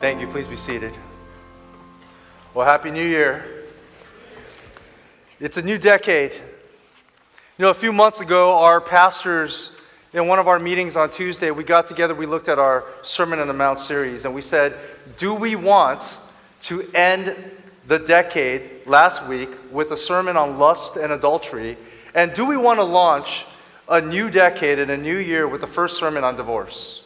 Thank 0.00 0.20
you. 0.20 0.28
Please 0.28 0.46
be 0.46 0.54
seated. 0.54 0.92
Well, 2.54 2.64
Happy 2.64 2.92
New 2.92 3.04
Year. 3.04 3.44
It's 5.40 5.56
a 5.56 5.62
new 5.62 5.76
decade. 5.76 6.34
You 6.34 7.64
know, 7.64 7.70
a 7.70 7.74
few 7.74 7.92
months 7.92 8.20
ago, 8.20 8.58
our 8.58 8.80
pastors, 8.80 9.72
in 10.12 10.28
one 10.28 10.38
of 10.38 10.46
our 10.46 10.60
meetings 10.60 10.96
on 10.96 11.10
Tuesday, 11.10 11.50
we 11.50 11.64
got 11.64 11.86
together, 11.86 12.14
we 12.14 12.26
looked 12.26 12.48
at 12.48 12.60
our 12.60 12.84
Sermon 13.02 13.40
on 13.40 13.48
the 13.48 13.54
Mount 13.54 13.80
series, 13.80 14.24
and 14.24 14.32
we 14.32 14.40
said, 14.40 14.78
Do 15.16 15.34
we 15.34 15.56
want 15.56 16.18
to 16.62 16.88
end 16.94 17.34
the 17.88 17.98
decade 17.98 18.86
last 18.86 19.26
week 19.26 19.50
with 19.72 19.90
a 19.90 19.96
sermon 19.96 20.36
on 20.36 20.60
lust 20.60 20.96
and 20.96 21.10
adultery? 21.10 21.76
And 22.14 22.32
do 22.34 22.44
we 22.44 22.56
want 22.56 22.78
to 22.78 22.84
launch 22.84 23.46
a 23.88 24.00
new 24.00 24.30
decade 24.30 24.78
and 24.78 24.92
a 24.92 24.96
new 24.96 25.18
year 25.18 25.48
with 25.48 25.60
the 25.60 25.66
first 25.66 25.98
sermon 25.98 26.22
on 26.22 26.36
divorce? 26.36 27.02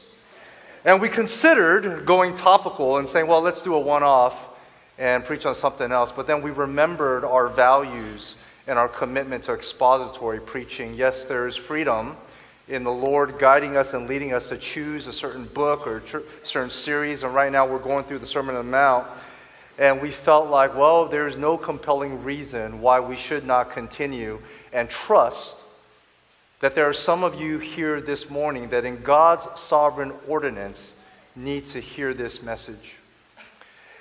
And 0.85 1.01
we 1.01 1.09
considered 1.09 2.07
going 2.07 2.35
topical 2.35 2.97
and 2.97 3.09
saying, 3.09 3.29
well, 3.29 3.41
let's 3.41 3.63
do 3.63 3.75
a 3.75 3.81
one 3.81 4.03
off 4.03 4.49
and 4.99 5.25
preach 5.25 5.47
on 5.47 5.55
something 5.55 5.93
else. 5.93 6.11
But 6.11 6.27
then 6.27 6.43
we 6.43 6.51
remembered 6.51 7.25
our 7.25 7.49
values 7.49 8.35
and 8.67 8.79
our 8.79 8.89
commitment 8.89 9.45
to 9.45 9.53
expository 9.53 10.41
preaching. 10.41 10.95
Yes, 10.95 11.25
there 11.25 11.47
is 11.47 11.57
freedom 11.57 12.17
in 12.69 12.83
the 12.85 12.91
Lord 12.91 13.39
guiding 13.39 13.77
us 13.77 13.95
and 13.95 14.09
leading 14.09 14.33
us 14.33 14.49
to 14.49 14.57
choose 14.57 15.07
a 15.07 15.13
certain 15.13 15.45
book 15.47 15.87
or 15.87 16.03
certain 16.43 16.71
series. 16.71 17.23
And 17.23 17.33
right 17.33 17.51
now 17.51 17.67
we're 17.67 17.79
going 17.79 18.05
through 18.05 18.19
the 18.19 18.27
Sermon 18.27 18.57
on 18.57 18.67
the 18.67 18.71
Mount. 18.71 19.07
And 19.79 20.01
we 20.01 20.11
felt 20.11 20.51
like, 20.51 20.77
well, 20.77 21.07
there's 21.07 21.37
no 21.37 21.57
compelling 21.57 22.23
reason 22.25 22.81
why 22.81 22.99
we 23.01 23.17
should 23.17 23.47
not 23.47 23.73
continue 23.73 24.41
and 24.73 24.91
trust 24.91 25.59
that 26.63 26.77
there 26.77 26.89
are 26.89 26.93
some 26.93 27.25
of 27.25 27.41
you 27.41 27.59
here 27.59 28.01
this 28.01 28.31
morning 28.31 28.69
that, 28.69 28.85
in 28.85 29.03
God's 29.03 29.61
sovereign 29.61 30.13
ordinance, 30.29 30.93
need 31.35 31.67
to 31.67 31.81
hear 31.81 32.15
this 32.15 32.41
message. 32.41 32.95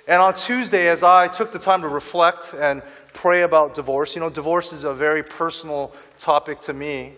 And 0.06 0.22
on 0.22 0.34
Tuesday, 0.34 0.86
as 0.86 1.02
I 1.02 1.26
took 1.26 1.52
the 1.52 1.58
time 1.58 1.82
to 1.82 1.88
reflect 1.88 2.54
and 2.54 2.80
pray 3.14 3.42
about 3.42 3.74
divorce, 3.74 4.14
you 4.14 4.20
know, 4.20 4.30
divorce 4.30 4.72
is 4.72 4.84
a 4.84 4.94
very 4.94 5.24
personal 5.24 5.92
topic 6.20 6.60
to 6.60 6.72
me 6.72 7.14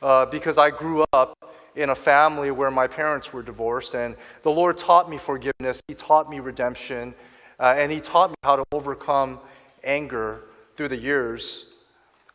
uh, 0.00 0.24
because 0.24 0.56
I 0.56 0.70
grew 0.70 1.04
up 1.12 1.36
in 1.76 1.90
a 1.90 1.94
family 1.94 2.50
where 2.50 2.70
my 2.70 2.86
parents 2.86 3.30
were 3.30 3.42
divorced, 3.42 3.94
and 3.94 4.16
the 4.42 4.50
Lord 4.50 4.78
taught 4.78 5.10
me 5.10 5.18
forgiveness, 5.18 5.82
He 5.86 5.94
taught 5.94 6.30
me 6.30 6.40
redemption, 6.40 7.12
uh, 7.60 7.74
and 7.76 7.92
He 7.92 8.00
taught 8.00 8.30
me 8.30 8.36
how 8.42 8.56
to 8.56 8.64
overcome 8.72 9.38
anger 9.84 10.44
through 10.78 10.88
the 10.88 10.96
years. 10.96 11.66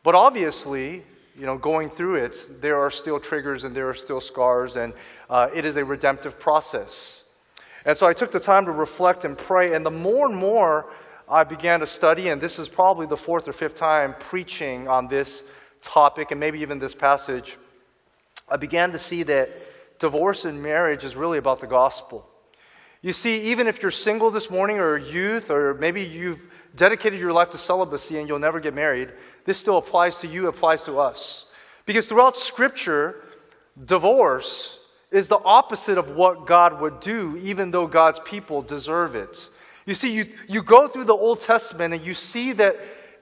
But 0.04 0.14
obviously, 0.14 1.02
you 1.38 1.46
know, 1.46 1.56
going 1.56 1.88
through 1.88 2.16
it, 2.16 2.60
there 2.60 2.80
are 2.80 2.90
still 2.90 3.20
triggers 3.20 3.64
and 3.64 3.74
there 3.74 3.88
are 3.88 3.94
still 3.94 4.20
scars, 4.20 4.76
and 4.76 4.92
uh, 5.30 5.48
it 5.54 5.64
is 5.64 5.76
a 5.76 5.84
redemptive 5.84 6.38
process. 6.38 7.24
And 7.84 7.96
so 7.96 8.06
I 8.08 8.12
took 8.12 8.32
the 8.32 8.40
time 8.40 8.64
to 8.64 8.72
reflect 8.72 9.24
and 9.24 9.38
pray, 9.38 9.74
and 9.74 9.86
the 9.86 9.90
more 9.90 10.26
and 10.26 10.36
more 10.36 10.86
I 11.28 11.44
began 11.44 11.80
to 11.80 11.86
study, 11.86 12.28
and 12.28 12.40
this 12.40 12.58
is 12.58 12.68
probably 12.68 13.06
the 13.06 13.16
fourth 13.16 13.46
or 13.46 13.52
fifth 13.52 13.76
time 13.76 14.16
preaching 14.18 14.88
on 14.88 15.06
this 15.06 15.44
topic, 15.80 16.32
and 16.32 16.40
maybe 16.40 16.60
even 16.60 16.78
this 16.78 16.94
passage, 16.94 17.56
I 18.48 18.56
began 18.56 18.90
to 18.92 18.98
see 18.98 19.22
that 19.24 19.50
divorce 20.00 20.44
and 20.44 20.60
marriage 20.60 21.04
is 21.04 21.14
really 21.14 21.38
about 21.38 21.60
the 21.60 21.66
gospel. 21.66 22.28
You 23.00 23.12
see, 23.12 23.42
even 23.42 23.68
if 23.68 23.80
you're 23.80 23.92
single 23.92 24.32
this 24.32 24.50
morning 24.50 24.80
or 24.80 24.96
youth, 24.96 25.50
or 25.50 25.74
maybe 25.74 26.02
you've 26.02 26.44
dedicated 26.78 27.20
your 27.20 27.32
life 27.32 27.50
to 27.50 27.58
celibacy 27.58 28.18
and 28.18 28.26
you'll 28.26 28.38
never 28.38 28.60
get 28.60 28.72
married, 28.72 29.12
this 29.44 29.58
still 29.58 29.76
applies 29.76 30.16
to 30.18 30.26
you, 30.26 30.46
applies 30.48 30.84
to 30.84 30.98
us. 30.98 31.50
Because 31.84 32.06
throughout 32.06 32.38
Scripture, 32.38 33.24
divorce 33.84 34.80
is 35.10 35.28
the 35.28 35.38
opposite 35.38 35.98
of 35.98 36.10
what 36.10 36.46
God 36.46 36.80
would 36.80 37.00
do, 37.00 37.36
even 37.38 37.70
though 37.70 37.86
God's 37.86 38.20
people 38.20 38.62
deserve 38.62 39.14
it. 39.14 39.48
You 39.84 39.94
see, 39.94 40.12
you, 40.12 40.26
you 40.46 40.62
go 40.62 40.86
through 40.86 41.04
the 41.04 41.14
Old 41.14 41.40
Testament 41.40 41.94
and 41.94 42.04
you 42.04 42.14
see 42.14 42.52
that 42.52 42.78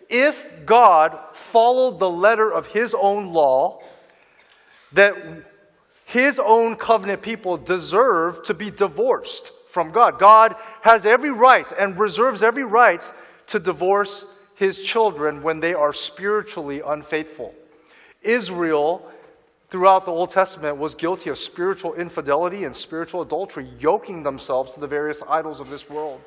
if 0.09 0.45
God 0.65 1.19
followed 1.33 1.99
the 1.99 2.11
letter 2.11 2.53
of 2.53 2.67
his 2.67 2.95
own 2.95 3.33
law, 3.33 3.83
that 4.93 5.15
his 6.07 6.39
own 6.39 6.77
covenant 6.77 7.23
people 7.23 7.57
deserve 7.57 8.43
to 8.45 8.55
be 8.55 8.71
divorced 8.71 9.51
from 9.69 9.93
God. 9.93 10.19
God 10.19 10.57
has 10.83 11.05
every 11.05 11.31
right 11.31 11.71
and 11.79 11.99
reserves 11.99 12.43
every 12.43 12.65
right 12.65 13.05
to 13.49 13.59
divorce 13.59 14.25
his 14.55 14.81
children 14.83 15.43
when 15.43 15.61
they 15.61 15.75
are 15.75 15.93
spiritually 15.93 16.83
unfaithful. 16.85 17.55
Israel, 18.23 19.09
throughout 19.69 20.05
the 20.05 20.11
Old 20.11 20.31
Testament, 20.31 20.79
was 20.79 20.95
guilty 20.95 21.31
of 21.31 21.39
spiritual 21.39 21.95
infidelity 21.95 22.65
and 22.65 22.75
spiritual 22.75 23.23
adultery, 23.23 23.69
yoking 23.79 24.23
themselves 24.23 24.75
to 24.75 24.81
the 24.81 24.87
various 24.87 25.23
idols 25.29 25.61
of 25.61 25.69
this 25.69 25.89
world. 25.89 26.21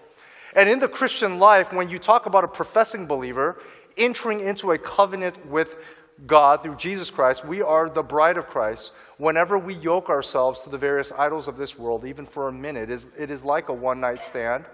And 0.55 0.69
in 0.69 0.79
the 0.79 0.87
Christian 0.87 1.39
life, 1.39 1.73
when 1.73 1.89
you 1.89 1.99
talk 1.99 2.25
about 2.25 2.43
a 2.43 2.47
professing 2.47 3.05
believer 3.05 3.61
entering 3.97 4.39
into 4.39 4.71
a 4.71 4.77
covenant 4.77 5.45
with 5.45 5.75
God 6.25 6.61
through 6.63 6.75
Jesus 6.75 7.09
Christ, 7.09 7.45
we 7.45 7.61
are 7.61 7.89
the 7.89 8.03
bride 8.03 8.37
of 8.37 8.47
Christ. 8.47 8.91
Whenever 9.17 9.57
we 9.57 9.75
yoke 9.75 10.09
ourselves 10.09 10.61
to 10.61 10.69
the 10.69 10.77
various 10.77 11.11
idols 11.17 11.47
of 11.47 11.57
this 11.57 11.77
world, 11.77 12.05
even 12.05 12.25
for 12.25 12.47
a 12.47 12.51
minute, 12.51 12.89
it 12.89 13.31
is 13.31 13.43
like 13.43 13.69
a 13.69 13.73
one 13.73 13.99
night 13.99 14.23
stand. 14.23 14.65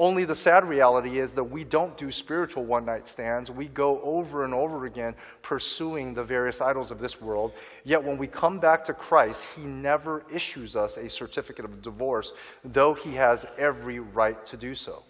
Only 0.00 0.24
the 0.24 0.36
sad 0.36 0.64
reality 0.64 1.18
is 1.18 1.34
that 1.34 1.42
we 1.42 1.64
don't 1.64 1.96
do 1.96 2.12
spiritual 2.12 2.64
one 2.64 2.84
night 2.84 3.08
stands. 3.08 3.50
We 3.50 3.66
go 3.66 4.00
over 4.02 4.44
and 4.44 4.54
over 4.54 4.86
again 4.86 5.14
pursuing 5.42 6.14
the 6.14 6.22
various 6.22 6.60
idols 6.60 6.92
of 6.92 7.00
this 7.00 7.20
world. 7.20 7.52
Yet 7.82 8.04
when 8.04 8.16
we 8.16 8.28
come 8.28 8.60
back 8.60 8.84
to 8.84 8.94
Christ, 8.94 9.44
He 9.56 9.62
never 9.62 10.24
issues 10.32 10.76
us 10.76 10.98
a 10.98 11.08
certificate 11.08 11.64
of 11.64 11.82
divorce, 11.82 12.32
though 12.64 12.94
He 12.94 13.14
has 13.14 13.44
every 13.58 13.98
right 13.98 14.44
to 14.46 14.56
do 14.56 14.76
so. 14.76 15.02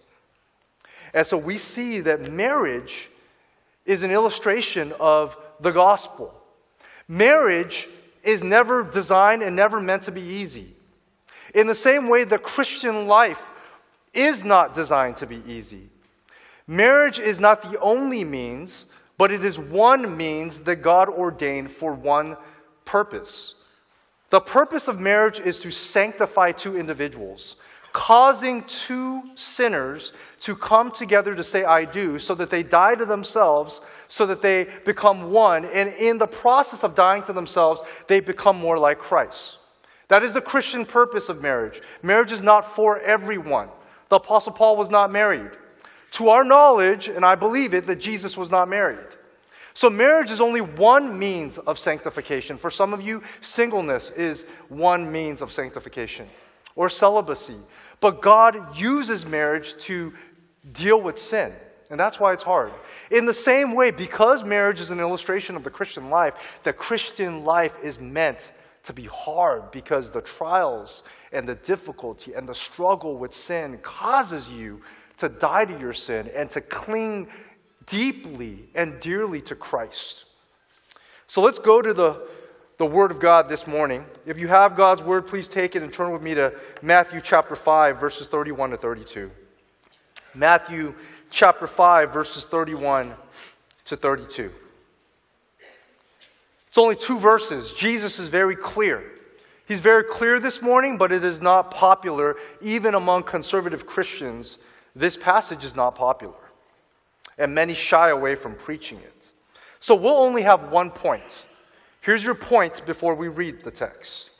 And 1.13 1.25
so 1.25 1.37
we 1.37 1.59
see 1.59 1.99
that 2.01 2.31
marriage 2.31 3.09
is 3.85 4.01
an 4.01 4.09
illustration 4.09 4.93
of 4.99 5.37
the 5.59 5.71
gospel. 5.71 6.33
Marriage 7.07 7.87
is 8.23 8.43
never 8.43 8.83
designed 8.83 9.43
and 9.43 9.55
never 9.55 9.79
meant 9.79 10.03
to 10.03 10.11
be 10.11 10.21
easy. 10.21 10.75
In 11.53 11.67
the 11.67 11.75
same 11.75 12.07
way, 12.07 12.23
the 12.23 12.37
Christian 12.39 13.07
life 13.07 13.41
is 14.13 14.43
not 14.43 14.73
designed 14.73 15.17
to 15.17 15.27
be 15.27 15.41
easy. 15.47 15.89
Marriage 16.67 17.19
is 17.19 17.39
not 17.39 17.61
the 17.61 17.79
only 17.79 18.23
means, 18.23 18.85
but 19.17 19.31
it 19.31 19.43
is 19.43 19.57
one 19.57 20.15
means 20.15 20.59
that 20.61 20.77
God 20.77 21.09
ordained 21.09 21.71
for 21.71 21.93
one 21.93 22.37
purpose. 22.85 23.55
The 24.29 24.39
purpose 24.39 24.87
of 24.87 24.99
marriage 24.99 25.39
is 25.39 25.59
to 25.59 25.71
sanctify 25.71 26.51
two 26.51 26.77
individuals, 26.77 27.55
causing 27.91 28.63
two 28.65 29.23
sinners 29.33 30.13
to 30.41 30.55
come 30.55 30.91
together 30.91 31.33
to 31.33 31.43
say, 31.43 31.63
I 31.63 31.85
do, 31.85 32.19
so 32.19 32.35
that 32.35 32.51
they 32.51 32.61
die 32.61 32.95
to 32.95 33.05
themselves, 33.05 33.81
so 34.07 34.27
that 34.27 34.41
they 34.41 34.67
become 34.85 35.31
one. 35.31 35.65
And 35.65 35.91
in 35.93 36.19
the 36.19 36.27
process 36.27 36.83
of 36.83 36.93
dying 36.93 37.23
to 37.23 37.33
themselves, 37.33 37.81
they 38.07 38.19
become 38.19 38.57
more 38.57 38.77
like 38.77 38.99
Christ. 38.99 39.57
That 40.07 40.23
is 40.23 40.33
the 40.33 40.41
Christian 40.41 40.85
purpose 40.85 41.29
of 41.29 41.41
marriage. 41.41 41.81
Marriage 42.03 42.31
is 42.31 42.41
not 42.41 42.71
for 42.71 42.99
everyone. 42.99 43.69
The 44.09 44.17
Apostle 44.17 44.51
Paul 44.51 44.75
was 44.75 44.89
not 44.89 45.11
married. 45.11 45.51
To 46.11 46.29
our 46.29 46.43
knowledge, 46.43 47.07
and 47.07 47.23
I 47.23 47.35
believe 47.35 47.73
it, 47.73 47.85
that 47.85 47.97
Jesus 47.97 48.35
was 48.35 48.49
not 48.49 48.67
married. 48.67 48.99
So, 49.75 49.89
marriage 49.89 50.31
is 50.31 50.41
only 50.41 50.61
one 50.61 51.17
means 51.17 51.57
of 51.59 51.79
sanctification. 51.79 52.57
For 52.57 52.71
some 52.71 52.93
of 52.93 53.01
you, 53.01 53.23
singleness 53.41 54.09
is 54.09 54.43
one 54.67 55.11
means 55.11 55.41
of 55.41 55.51
sanctification, 55.51 56.27
or 56.75 56.89
celibacy. 56.89 57.55
But 58.01 58.21
God 58.21 58.75
uses 58.75 59.25
marriage 59.25 59.77
to 59.83 60.13
deal 60.73 60.99
with 60.99 61.19
sin. 61.19 61.53
And 61.89 61.99
that's 61.99 62.19
why 62.19 62.33
it's 62.33 62.43
hard. 62.43 62.71
In 63.09 63.25
the 63.25 63.33
same 63.33 63.73
way, 63.73 63.91
because 63.91 64.43
marriage 64.43 64.79
is 64.79 64.91
an 64.91 64.99
illustration 64.99 65.55
of 65.55 65.63
the 65.63 65.71
Christian 65.71 66.09
life, 66.09 66.33
the 66.63 66.73
Christian 66.73 67.43
life 67.43 67.75
is 67.83 67.99
meant 67.99 68.51
to 68.83 68.93
be 68.93 69.05
hard 69.05 69.71
because 69.71 70.11
the 70.11 70.21
trials 70.21 71.03
and 71.31 71.47
the 71.47 71.55
difficulty 71.55 72.33
and 72.33 72.47
the 72.47 72.55
struggle 72.55 73.17
with 73.17 73.35
sin 73.35 73.77
causes 73.81 74.51
you 74.51 74.81
to 75.17 75.29
die 75.29 75.65
to 75.65 75.79
your 75.79 75.93
sin 75.93 76.29
and 76.35 76.49
to 76.51 76.61
cling 76.61 77.27
deeply 77.85 78.69
and 78.75 78.99
dearly 78.99 79.41
to 79.41 79.55
Christ. 79.55 80.25
So 81.27 81.41
let's 81.41 81.59
go 81.59 81.81
to 81.81 81.93
the, 81.93 82.27
the 82.77 82.85
Word 82.85 83.11
of 83.11 83.19
God 83.19 83.49
this 83.49 83.67
morning. 83.67 84.05
If 84.25 84.37
you 84.37 84.47
have 84.47 84.75
God's 84.75 85.03
Word, 85.03 85.27
please 85.27 85.47
take 85.47 85.75
it 85.75 85.83
and 85.83 85.93
turn 85.93 86.11
with 86.11 86.21
me 86.21 86.33
to 86.35 86.53
Matthew 86.81 87.21
chapter 87.21 87.55
5, 87.55 87.99
verses 87.99 88.27
31 88.27 88.71
to 88.71 88.77
32. 88.77 89.29
Matthew 90.33 90.93
chapter 91.29 91.67
5, 91.67 92.13
verses 92.13 92.45
31 92.45 93.13
to 93.85 93.95
32. 93.95 94.51
It's 96.69 96.77
only 96.77 96.95
two 96.95 97.17
verses. 97.17 97.73
Jesus 97.73 98.19
is 98.19 98.29
very 98.29 98.55
clear. 98.55 99.03
He's 99.67 99.79
very 99.79 100.03
clear 100.03 100.39
this 100.39 100.61
morning, 100.61 100.97
but 100.97 101.11
it 101.11 101.23
is 101.23 101.41
not 101.41 101.71
popular, 101.71 102.37
even 102.61 102.95
among 102.95 103.23
conservative 103.23 103.85
Christians. 103.85 104.57
This 104.95 105.17
passage 105.17 105.63
is 105.63 105.75
not 105.75 105.95
popular, 105.95 106.33
and 107.37 107.53
many 107.53 107.73
shy 107.73 108.09
away 108.09 108.35
from 108.35 108.55
preaching 108.55 108.99
it. 108.99 109.31
So 109.79 109.95
we'll 109.95 110.17
only 110.17 110.41
have 110.41 110.71
one 110.71 110.91
point. 110.91 111.45
Here's 112.01 112.23
your 112.23 112.35
point 112.35 112.85
before 112.85 113.15
we 113.15 113.27
read 113.27 113.63
the 113.63 113.71
text. 113.71 114.31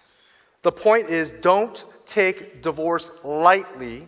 The 0.62 0.72
point 0.72 1.10
is 1.10 1.32
don't 1.42 1.84
take 2.06 2.62
divorce 2.62 3.12
lightly 3.24 4.08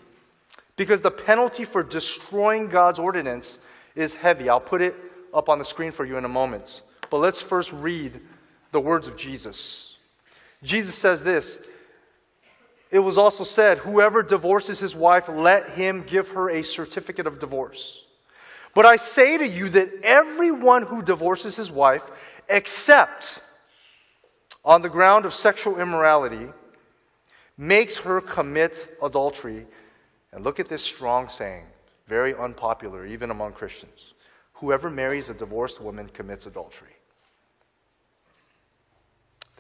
because 0.75 1.01
the 1.01 1.11
penalty 1.11 1.65
for 1.65 1.83
destroying 1.83 2.67
God's 2.67 2.99
ordinance 2.99 3.59
is 3.95 4.13
heavy. 4.13 4.49
I'll 4.49 4.59
put 4.59 4.81
it 4.81 4.95
up 5.33 5.49
on 5.49 5.59
the 5.59 5.65
screen 5.65 5.91
for 5.91 6.05
you 6.05 6.17
in 6.17 6.25
a 6.25 6.29
moment. 6.29 6.81
But 7.11 7.19
let's 7.19 7.41
first 7.41 7.71
read 7.73 8.19
the 8.71 8.79
words 8.79 9.07
of 9.07 9.17
Jesus. 9.17 9.97
Jesus 10.63 10.95
says 10.95 11.21
this 11.23 11.59
It 12.89 12.99
was 12.99 13.19
also 13.19 13.43
said, 13.43 13.77
Whoever 13.77 14.23
divorces 14.23 14.79
his 14.79 14.95
wife, 14.95 15.29
let 15.29 15.71
him 15.71 16.03
give 16.07 16.29
her 16.29 16.49
a 16.49 16.63
certificate 16.63 17.27
of 17.27 17.39
divorce. 17.39 18.03
But 18.73 18.85
I 18.85 18.95
say 18.95 19.37
to 19.37 19.47
you 19.47 19.69
that 19.69 19.91
everyone 20.01 20.83
who 20.83 21.01
divorces 21.01 21.57
his 21.57 21.69
wife, 21.69 22.03
except 22.47 23.41
on 24.63 24.81
the 24.81 24.89
ground 24.89 25.25
of 25.25 25.33
sexual 25.33 25.79
immorality, 25.79 26.47
makes 27.57 27.97
her 27.97 28.21
commit 28.21 28.95
adultery. 29.03 29.67
And 30.31 30.45
look 30.45 30.61
at 30.61 30.69
this 30.69 30.81
strong 30.81 31.27
saying, 31.27 31.65
very 32.07 32.33
unpopular 32.33 33.05
even 33.05 33.31
among 33.31 33.51
Christians. 33.51 34.13
Whoever 34.61 34.89
marries 34.89 35.27
a 35.29 35.33
divorced 35.33 35.81
woman 35.81 36.07
commits 36.07 36.45
adultery. 36.45 36.90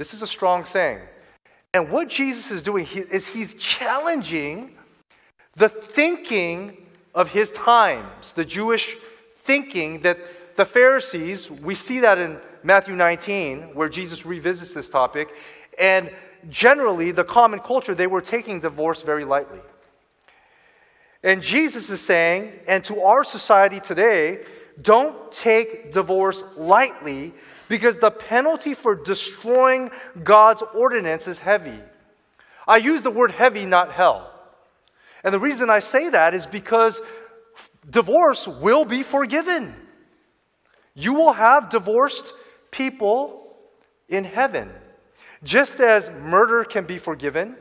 This 0.01 0.15
is 0.15 0.23
a 0.23 0.27
strong 0.27 0.65
saying. 0.65 0.97
And 1.75 1.91
what 1.91 2.07
Jesus 2.07 2.49
is 2.49 2.63
doing 2.63 2.87
is 2.87 3.23
he's 3.23 3.53
challenging 3.53 4.75
the 5.55 5.69
thinking 5.69 6.75
of 7.13 7.29
his 7.29 7.51
times, 7.51 8.33
the 8.33 8.43
Jewish 8.43 8.97
thinking 9.37 9.99
that 9.99 10.17
the 10.55 10.65
Pharisees, 10.65 11.51
we 11.51 11.75
see 11.75 11.99
that 11.99 12.17
in 12.17 12.39
Matthew 12.63 12.95
19, 12.95 13.75
where 13.75 13.89
Jesus 13.89 14.25
revisits 14.25 14.73
this 14.73 14.89
topic, 14.89 15.35
and 15.77 16.09
generally, 16.49 17.11
the 17.11 17.23
common 17.23 17.59
culture, 17.59 17.93
they 17.93 18.07
were 18.07 18.21
taking 18.21 18.59
divorce 18.59 19.03
very 19.03 19.23
lightly. 19.23 19.59
And 21.21 21.43
Jesus 21.43 21.91
is 21.91 22.01
saying, 22.01 22.53
and 22.67 22.83
to 22.85 23.01
our 23.01 23.23
society 23.23 23.79
today, 23.79 24.39
don't 24.81 25.31
take 25.31 25.93
divorce 25.93 26.43
lightly 26.57 27.35
because 27.71 27.95
the 27.95 28.11
penalty 28.11 28.73
for 28.73 28.95
destroying 28.95 29.91
God's 30.25 30.61
ordinance 30.73 31.25
is 31.25 31.39
heavy. 31.39 31.79
I 32.67 32.75
use 32.75 33.01
the 33.01 33.09
word 33.09 33.31
heavy, 33.31 33.65
not 33.65 33.93
hell. 33.93 34.29
And 35.23 35.33
the 35.33 35.39
reason 35.39 35.69
I 35.69 35.79
say 35.79 36.09
that 36.09 36.33
is 36.33 36.45
because 36.45 36.99
divorce 37.89 38.45
will 38.45 38.83
be 38.83 39.03
forgiven. 39.03 39.73
You 40.95 41.13
will 41.13 41.31
have 41.31 41.69
divorced 41.69 42.33
people 42.71 43.55
in 44.09 44.25
heaven. 44.25 44.69
Just 45.41 45.79
as 45.79 46.09
murder 46.09 46.65
can 46.65 46.85
be 46.85 46.97
forgiven, 46.97 47.55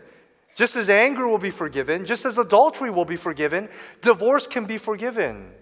just 0.57 0.75
as 0.75 0.91
anger 0.91 1.29
will 1.29 1.39
be 1.39 1.53
forgiven, 1.53 2.05
just 2.05 2.25
as 2.25 2.37
adultery 2.37 2.91
will 2.91 3.05
be 3.05 3.17
forgiven, 3.17 3.69
divorce 4.03 4.49
can 4.49 4.65
be 4.65 4.77
forgiven. 4.77 5.53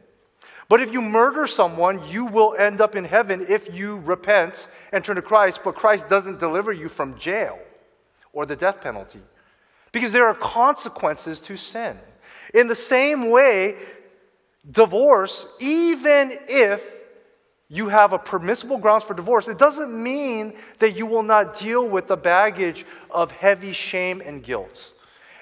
But 0.69 0.82
if 0.82 0.93
you 0.93 1.00
murder 1.00 1.47
someone, 1.47 2.06
you 2.09 2.26
will 2.26 2.55
end 2.55 2.81
up 2.81 2.94
in 2.94 3.05
heaven 3.05 3.47
if 3.49 3.75
you 3.75 3.99
repent 4.00 4.69
and 4.93 5.03
turn 5.03 5.17
to 5.17 5.23
Christ, 5.23 5.61
but 5.65 5.75
Christ 5.75 6.09
doesn't 6.09 6.38
deliver 6.38 6.73
you 6.73 6.88
from 6.88 7.19
jail 7.19 7.59
or 8.32 8.44
the 8.44 8.56
death 8.56 8.81
penalty. 8.81 9.20
Because 9.93 10.12
there 10.12 10.26
are 10.26 10.35
consequences 10.35 11.41
to 11.41 11.56
sin. 11.56 11.99
In 12.53 12.69
the 12.69 12.76
same 12.76 13.31
way, 13.31 13.76
divorce, 14.70 15.47
even 15.59 16.38
if 16.49 16.85
you 17.70 17.88
have 17.88 18.12
a 18.12 18.19
permissible 18.19 18.76
grounds 18.76 19.05
for 19.05 19.15
divorce, 19.15 19.49
it 19.49 19.59
doesn't 19.59 19.91
mean 19.91 20.55
that 20.79 20.94
you 20.97 21.06
will 21.06 21.23
not 21.23 21.59
deal 21.59 21.87
with 21.87 22.06
the 22.06 22.17
baggage 22.17 22.85
of 23.11 23.31
heavy 23.31 23.73
shame 23.73 24.20
and 24.25 24.43
guilt 24.43 24.93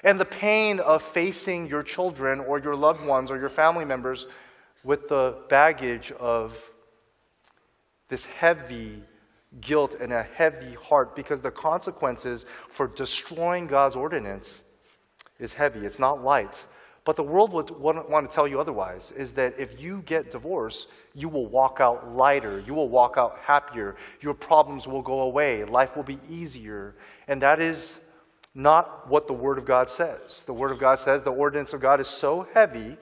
and 0.03 0.19
the 0.19 0.25
pain 0.25 0.79
of 0.79 1.01
facing 1.01 1.67
your 1.67 1.83
children 1.83 2.39
or 2.39 2.59
your 2.59 2.75
loved 2.75 3.05
ones 3.05 3.31
or 3.31 3.37
your 3.37 3.49
family 3.49 3.83
members 3.83 4.27
with 4.87 5.09
the 5.09 5.35
baggage 5.49 6.13
of 6.13 6.57
this 8.07 8.23
heavy 8.23 9.03
guilt 9.59 9.97
and 9.99 10.13
a 10.13 10.23
heavy 10.23 10.75
heart 10.75 11.13
because 11.13 11.41
the 11.41 11.51
consequences 11.51 12.45
for 12.69 12.87
destroying 12.87 13.67
God's 13.67 13.97
ordinance 13.97 14.63
is 15.39 15.51
heavy. 15.51 15.85
It's 15.85 15.99
not 15.99 16.23
light. 16.23 16.65
But 17.03 17.17
the 17.17 17.23
world 17.23 17.51
would 17.51 17.69
want 17.69 18.29
to 18.29 18.33
tell 18.33 18.47
you 18.47 18.61
otherwise 18.61 19.11
is 19.11 19.33
that 19.33 19.55
if 19.59 19.79
you 19.79 20.03
get 20.03 20.31
divorced, 20.31 20.87
you 21.13 21.27
will 21.27 21.47
walk 21.47 21.79
out 21.81 22.15
lighter. 22.15 22.63
You 22.65 22.73
will 22.73 22.89
walk 22.89 23.15
out 23.17 23.39
happier. 23.43 23.97
Your 24.21 24.33
problems 24.33 24.87
will 24.87 25.01
go 25.01 25.21
away. 25.21 25.65
Life 25.65 25.97
will 25.97 26.03
be 26.03 26.19
easier. 26.29 26.95
And 27.27 27.41
that 27.41 27.59
is 27.59 27.99
not 28.55 29.09
what 29.09 29.27
the 29.27 29.33
Word 29.33 29.57
of 29.57 29.65
God 29.65 29.89
says. 29.89 30.43
The 30.45 30.53
Word 30.53 30.71
of 30.71 30.79
God 30.79 30.99
says 30.99 31.23
the 31.23 31.31
ordinance 31.31 31.73
of 31.73 31.81
God 31.81 31.99
is 31.99 32.07
so 32.07 32.47
heavy 32.53 32.97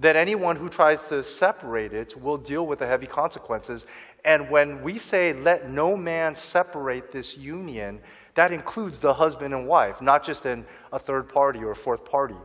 that 0.00 0.16
anyone 0.16 0.56
who 0.56 0.68
tries 0.68 1.08
to 1.08 1.22
separate 1.22 1.92
it 1.92 2.20
will 2.20 2.38
deal 2.38 2.66
with 2.66 2.80
the 2.80 2.86
heavy 2.86 3.06
consequences. 3.06 3.86
And 4.24 4.50
when 4.50 4.82
we 4.82 4.98
say, 4.98 5.34
let 5.34 5.70
no 5.70 5.96
man 5.96 6.34
separate 6.34 7.12
this 7.12 7.36
union, 7.36 8.00
that 8.34 8.50
includes 8.50 8.98
the 8.98 9.12
husband 9.12 9.52
and 9.54 9.66
wife, 9.66 10.00
not 10.00 10.24
just 10.24 10.46
in 10.46 10.64
a 10.92 10.98
third 10.98 11.28
party 11.28 11.60
or 11.60 11.72
a 11.72 11.76
fourth 11.76 12.04
party. 12.04 12.36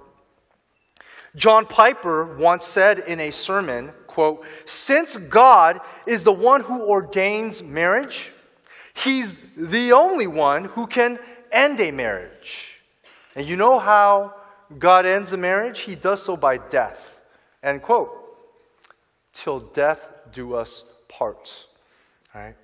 John 1.36 1.66
Piper 1.66 2.38
once 2.38 2.66
said 2.66 3.00
in 3.00 3.20
a 3.20 3.32
sermon, 3.32 3.92
quote, 4.08 4.46
since 4.66 5.16
God 5.18 5.80
is 6.06 6.24
the 6.24 6.32
one 6.32 6.62
who 6.62 6.84
ordains 6.84 7.64
marriage, 7.64 8.32
he's 8.94 9.36
the 9.56 9.94
only 9.94 10.28
one 10.28 10.66
who 10.66 10.88
can 10.88 11.20
end 11.52 11.80
a 11.80 11.92
marriage. 11.92 12.80
And 13.36 13.48
you 13.48 13.56
know 13.56 13.80
how 13.80 14.34
God 14.80 15.06
ends 15.06 15.34
a 15.34 15.38
marriage? 15.38 15.82
He 15.82 15.96
does 15.96 16.24
so 16.24 16.36
by 16.36 16.58
death. 16.58 17.15
End 17.66 17.82
quote. 17.82 18.12
Till 19.34 19.60
death 19.60 20.08
do 20.32 20.54
us 20.54 20.84
part. 21.10 21.66
All 22.34 22.42
right? 22.42 22.56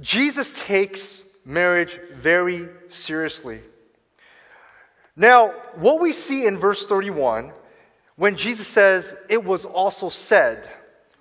Jesus 0.00 0.52
takes 0.58 1.22
marriage 1.44 2.00
very 2.12 2.68
seriously. 2.88 3.60
Now, 5.16 5.54
what 5.76 6.00
we 6.00 6.12
see 6.12 6.46
in 6.46 6.58
verse 6.58 6.84
31, 6.86 7.52
when 8.16 8.36
Jesus 8.36 8.66
says, 8.66 9.14
It 9.28 9.42
was 9.42 9.64
also 9.64 10.08
said, 10.08 10.68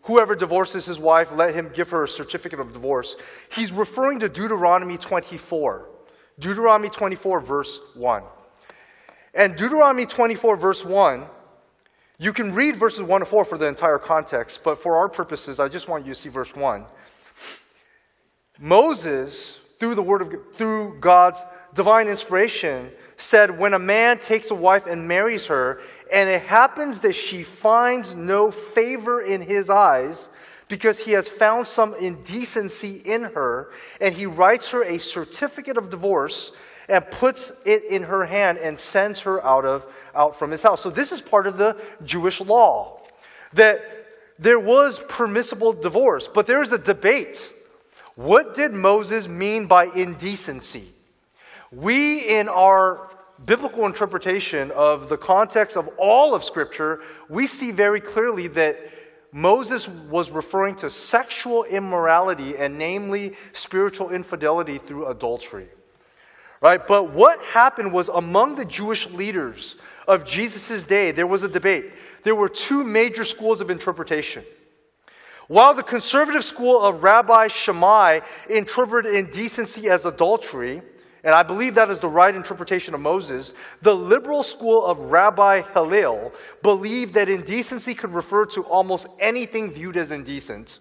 Whoever 0.04 0.36
divorces 0.36 0.86
his 0.86 1.00
wife, 1.00 1.32
let 1.32 1.54
him 1.54 1.70
give 1.74 1.92
her 1.92 2.04
a 2.04 2.08
certificate 2.08 2.60
of 2.60 2.74
divorce, 2.74 3.16
he's 3.50 3.72
referring 3.72 4.20
to 4.20 4.30
Deuteronomy 4.30 4.98
24. 4.98 5.90
Deuteronomy 6.40 6.90
24, 6.90 7.40
verse 7.40 7.80
1. 7.94 8.24
And 9.36 9.56
Deuteronomy 9.56 10.08
24, 10.08 10.58
verse 10.58 10.84
1, 10.84 11.26
you 12.24 12.32
can 12.32 12.54
read 12.54 12.78
verses 12.78 13.02
1 13.02 13.20
to 13.20 13.26
4 13.26 13.44
for 13.44 13.58
the 13.58 13.66
entire 13.66 14.00
context, 14.00 14.62
but 14.64 14.82
for 14.82 14.96
our 14.96 15.10
purposes, 15.10 15.60
I 15.60 15.68
just 15.68 15.90
want 15.90 16.06
you 16.06 16.14
to 16.14 16.20
see 16.20 16.30
verse 16.30 16.56
1. 16.56 16.86
Moses, 18.60 19.60
through 19.78 19.96
the 19.96 20.02
word 20.02 20.22
of 20.22 20.34
through 20.54 21.02
God's 21.02 21.42
divine 21.74 22.08
inspiration, 22.08 22.92
said, 23.18 23.60
When 23.60 23.74
a 23.74 23.80
man 23.80 24.20
takes 24.20 24.52
a 24.52 24.56
wife 24.56 24.86
and 24.86 25.06
marries 25.06 25.48
her, 25.48 25.82
and 26.14 26.30
it 26.30 26.44
happens 26.44 27.02
that 27.02 27.14
she 27.14 27.44
finds 27.44 28.16
no 28.16 28.52
favor 28.52 29.22
in 29.22 29.42
his 29.42 29.70
eyes, 29.70 30.30
because 30.70 31.00
he 31.00 31.12
has 31.12 31.28
found 31.28 31.68
some 31.68 31.94
indecency 31.96 33.02
in 33.04 33.24
her, 33.24 33.72
and 34.00 34.16
he 34.16 34.28
writes 34.28 34.70
her 34.70 34.84
a 34.84 34.98
certificate 34.98 35.76
of 35.76 35.90
divorce 35.90 36.54
and 36.88 37.10
puts 37.12 37.52
it 37.66 37.84
in 37.86 38.04
her 38.04 38.26
hand 38.26 38.58
and 38.58 38.80
sends 38.80 39.22
her 39.22 39.44
out 39.46 39.66
of 39.66 39.86
out 40.16 40.38
from 40.38 40.52
his 40.52 40.62
house. 40.62 40.82
So 40.82 40.90
this 40.90 41.12
is 41.12 41.22
part 41.22 41.48
of 41.48 41.58
the 41.58 41.78
Jewish 42.06 42.40
law 42.42 43.02
that 43.54 43.82
there 44.40 44.60
was 44.60 45.00
permissible 45.08 45.74
divorce, 45.74 46.28
but 46.28 46.46
there 46.48 46.62
is 46.62 46.72
a 46.72 46.78
debate. 46.78 47.52
What 48.16 48.56
did 48.56 48.74
Moses 48.74 49.28
mean 49.28 49.68
by 49.68 49.86
indecency? 49.86 50.90
We, 51.72 52.20
in 52.20 52.50
our 52.50 53.10
biblical 53.46 53.86
interpretation 53.86 54.72
of 54.72 55.10
the 55.10 55.18
context 55.18 55.76
of 55.76 55.90
all 55.98 56.36
of 56.36 56.44
Scripture, 56.44 57.02
we 57.30 57.48
see 57.48 57.72
very 57.72 58.00
clearly 58.00 58.48
that 58.50 58.78
Moses 59.32 59.88
was 59.88 60.30
referring 60.30 60.76
to 60.76 60.90
sexual 60.90 61.64
immorality 61.64 62.56
and, 62.56 62.78
namely, 62.78 63.34
spiritual 63.54 64.12
infidelity 64.12 64.78
through 64.78 65.08
adultery. 65.08 65.68
Right? 66.64 66.88
But 66.88 67.12
what 67.12 67.42
happened 67.42 67.92
was 67.92 68.08
among 68.08 68.56
the 68.56 68.64
Jewish 68.64 69.10
leaders 69.10 69.76
of 70.08 70.24
Jesus' 70.24 70.86
day, 70.86 71.12
there 71.12 71.28
was 71.28 71.44
a 71.44 71.50
debate. 71.50 71.92
There 72.24 72.36
were 72.36 72.48
two 72.48 72.86
major 72.86 73.26
schools 73.26 73.60
of 73.60 73.70
interpretation. 73.70 74.46
While 75.50 75.74
the 75.74 75.84
conservative 75.84 76.46
school 76.46 76.80
of 76.80 77.04
Rabbi 77.04 77.50
Shammai 77.50 78.22
interpreted 78.50 79.14
indecency 79.14 79.90
as 79.90 80.06
adultery, 80.06 80.82
and 81.26 81.36
I 81.36 81.44
believe 81.44 81.76
that 81.76 81.90
is 81.90 82.00
the 82.00 82.08
right 82.08 82.34
interpretation 82.34 82.94
of 82.94 83.02
Moses. 83.02 83.54
The 83.82 83.94
liberal 83.96 84.42
school 84.42 84.86
of 84.86 85.00
Rabbi 85.00 85.64
Hillel 85.74 86.32
believed 86.62 87.14
that 87.16 87.28
indecency 87.28 87.94
could 87.94 88.14
refer 88.14 88.46
to 88.48 88.64
almost 88.64 89.08
anything 89.20 89.70
viewed 89.70 89.98
as 89.98 90.12
indecent 90.12 90.80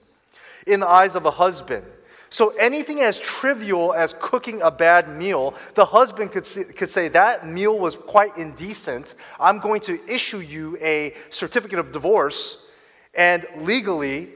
in 0.64 0.78
the 0.78 0.88
eyes 0.88 1.16
of 1.16 1.26
a 1.26 1.30
husband. 1.32 1.84
So 2.32 2.48
anything 2.58 3.02
as 3.02 3.18
trivial 3.18 3.92
as 3.92 4.14
cooking 4.18 4.62
a 4.62 4.70
bad 4.70 5.06
meal, 5.06 5.54
the 5.74 5.84
husband 5.84 6.32
could, 6.32 6.46
see, 6.46 6.64
could 6.64 6.88
say, 6.88 7.08
That 7.08 7.46
meal 7.46 7.78
was 7.78 7.94
quite 7.94 8.38
indecent. 8.38 9.16
I'm 9.38 9.58
going 9.58 9.82
to 9.82 10.00
issue 10.10 10.38
you 10.38 10.78
a 10.80 11.14
certificate 11.28 11.78
of 11.78 11.92
divorce. 11.92 12.66
And 13.12 13.46
legally, 13.58 14.30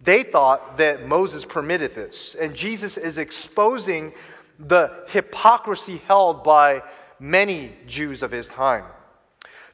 they 0.00 0.24
thought 0.24 0.76
that 0.78 1.06
Moses 1.06 1.44
permitted 1.44 1.94
this. 1.94 2.34
And 2.34 2.52
Jesus 2.52 2.96
is 2.96 3.16
exposing 3.16 4.12
the 4.58 5.04
hypocrisy 5.06 5.98
held 6.08 6.42
by 6.42 6.82
many 7.20 7.76
Jews 7.86 8.24
of 8.24 8.32
his 8.32 8.48
time. 8.48 8.84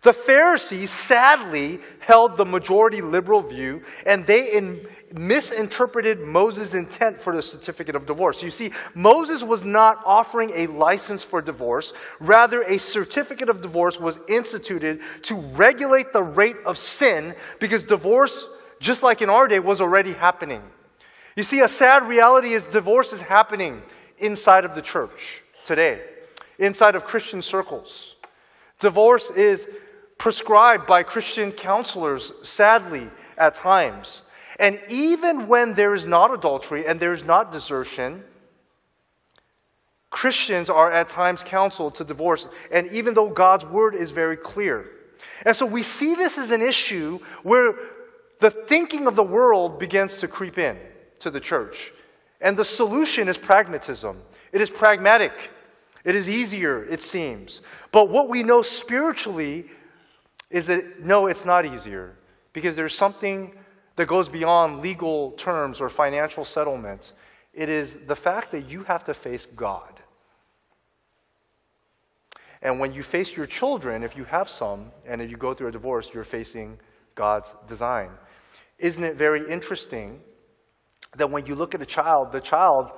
The 0.02 0.12
Pharisees 0.12 0.90
sadly 0.90 1.80
held 2.00 2.37
the 2.37 2.44
majority 2.44 3.00
liberal 3.00 3.40
view, 3.40 3.82
and 4.04 4.26
they 4.26 4.52
in, 4.52 4.87
misinterpreted 5.12 6.21
Moses' 6.21 6.75
intent 6.75 7.21
for 7.21 7.37
the 7.37 7.42
certificate 7.42 7.94
of 7.94 8.04
divorce. 8.04 8.42
You 8.42 8.50
see, 8.50 8.73
Moses 8.94 9.44
was 9.44 9.62
not 9.62 10.02
offering 10.04 10.50
a 10.54 10.66
license 10.66 11.23
for 11.23 11.40
divorce, 11.40 11.92
rather, 12.18 12.62
a 12.62 12.78
certificate 12.78 13.49
of 13.49 13.62
divorce 13.62 14.00
was 14.00 14.18
instituted 14.26 15.00
to 15.23 15.37
regulate 15.37 16.12
the 16.12 16.23
rate 16.23 16.56
of 16.66 16.78
sin 16.78 17.37
because 17.61 17.85
divorce, 17.85 18.44
just 18.80 19.04
like 19.04 19.23
in 19.23 19.30
our 19.30 19.47
day, 19.47 19.61
was 19.61 19.80
already 19.80 20.14
happening. 20.14 20.62
You 21.37 21.44
see, 21.44 21.61
a 21.61 21.68
sad 21.68 22.09
reality 22.09 22.54
is 22.54 22.64
divorce 22.64 23.12
is 23.12 23.21
happening 23.21 23.82
inside 24.18 24.64
of 24.64 24.75
the 24.75 24.82
church 24.82 25.42
today, 25.64 26.02
inside 26.59 26.97
of 26.97 27.04
Christian 27.04 27.40
circles. 27.40 28.16
Divorce 28.80 29.30
is 29.30 29.68
prescribed 30.23 30.87
by 30.87 31.02
Christian 31.02 31.50
counselors, 31.50 32.33
sadly, 32.45 33.11
at 33.37 33.57
times. 33.57 34.23
And 34.61 34.81
even 34.88 35.49
when 35.49 35.73
there 35.73 35.95
is 35.95 36.07
not 36.07 36.33
adultery 36.33 36.87
and 36.87 37.00
there 37.00 37.12
is 37.12 37.25
not 37.25 37.50
desertion, 37.50 38.23
Christians 40.11 40.71
are 40.71 40.93
at 40.93 41.09
times 41.09 41.43
counseled 41.43 41.97
to 41.97 42.05
divorce, 42.05 42.47
and 42.71 42.87
even 42.93 43.14
though 43.14 43.31
God's 43.31 43.67
word 43.67 43.97
is 43.97 44.12
very 44.12 44.37
clear. 44.37 44.87
And 45.45 45.57
so 45.57 45.67
we 45.67 45.83
see 45.83 46.14
this 46.14 46.38
as 46.38 46.52
an 46.52 46.62
issue 46.62 47.19
where 47.43 47.75
the 48.38 48.52
thinking 48.52 49.09
of 49.09 49.17
the 49.17 49.25
world 49.25 49.81
begins 49.81 50.19
to 50.19 50.29
creep 50.29 50.57
in 50.57 50.79
to 51.19 51.33
the 51.33 51.41
church. 51.41 51.91
And 52.41 52.57
the 52.57 52.64
solution 52.64 53.26
is 53.26 53.38
pragmatism. 53.38 54.23
It 54.52 54.61
is 54.61 54.71
pragmatic. 54.71 55.33
It 56.05 56.14
is 56.14 56.29
easier, 56.29 56.85
it 56.85 57.02
seems. 57.02 57.61
But 57.91 58.09
what 58.09 58.29
we 58.29 58.45
know 58.45 58.62
spiritually 58.62 59.69
is 60.52 60.66
that 60.66 61.00
no, 61.00 61.26
it's 61.26 61.44
not 61.44 61.64
easier 61.64 62.14
because 62.52 62.76
there's 62.76 62.94
something 62.94 63.52
that 63.97 64.06
goes 64.06 64.28
beyond 64.28 64.80
legal 64.80 65.32
terms 65.32 65.80
or 65.80 65.88
financial 65.88 66.44
settlements. 66.44 67.12
It 67.54 67.68
is 67.68 67.97
the 68.06 68.14
fact 68.14 68.52
that 68.52 68.71
you 68.71 68.85
have 68.85 69.04
to 69.04 69.14
face 69.14 69.47
God. 69.56 70.00
And 72.61 72.78
when 72.78 72.92
you 72.92 73.02
face 73.02 73.37
your 73.37 73.47
children, 73.47 74.02
if 74.02 74.16
you 74.16 74.25
have 74.25 74.49
some, 74.49 74.92
and 75.06 75.21
if 75.21 75.30
you 75.30 75.37
go 75.37 75.52
through 75.52 75.68
a 75.68 75.73
divorce, 75.73 76.11
you're 76.14 76.23
facing 76.23 76.78
God's 77.14 77.52
design. 77.66 78.11
Isn't 78.78 79.04
it 79.04 79.16
very 79.16 79.50
interesting 79.50 80.21
that 81.16 81.30
when 81.30 81.47
you 81.47 81.54
look 81.54 81.75
at 81.75 81.82
a 81.82 81.87
child, 81.87 82.30
the 82.30 82.40
child 82.40 82.92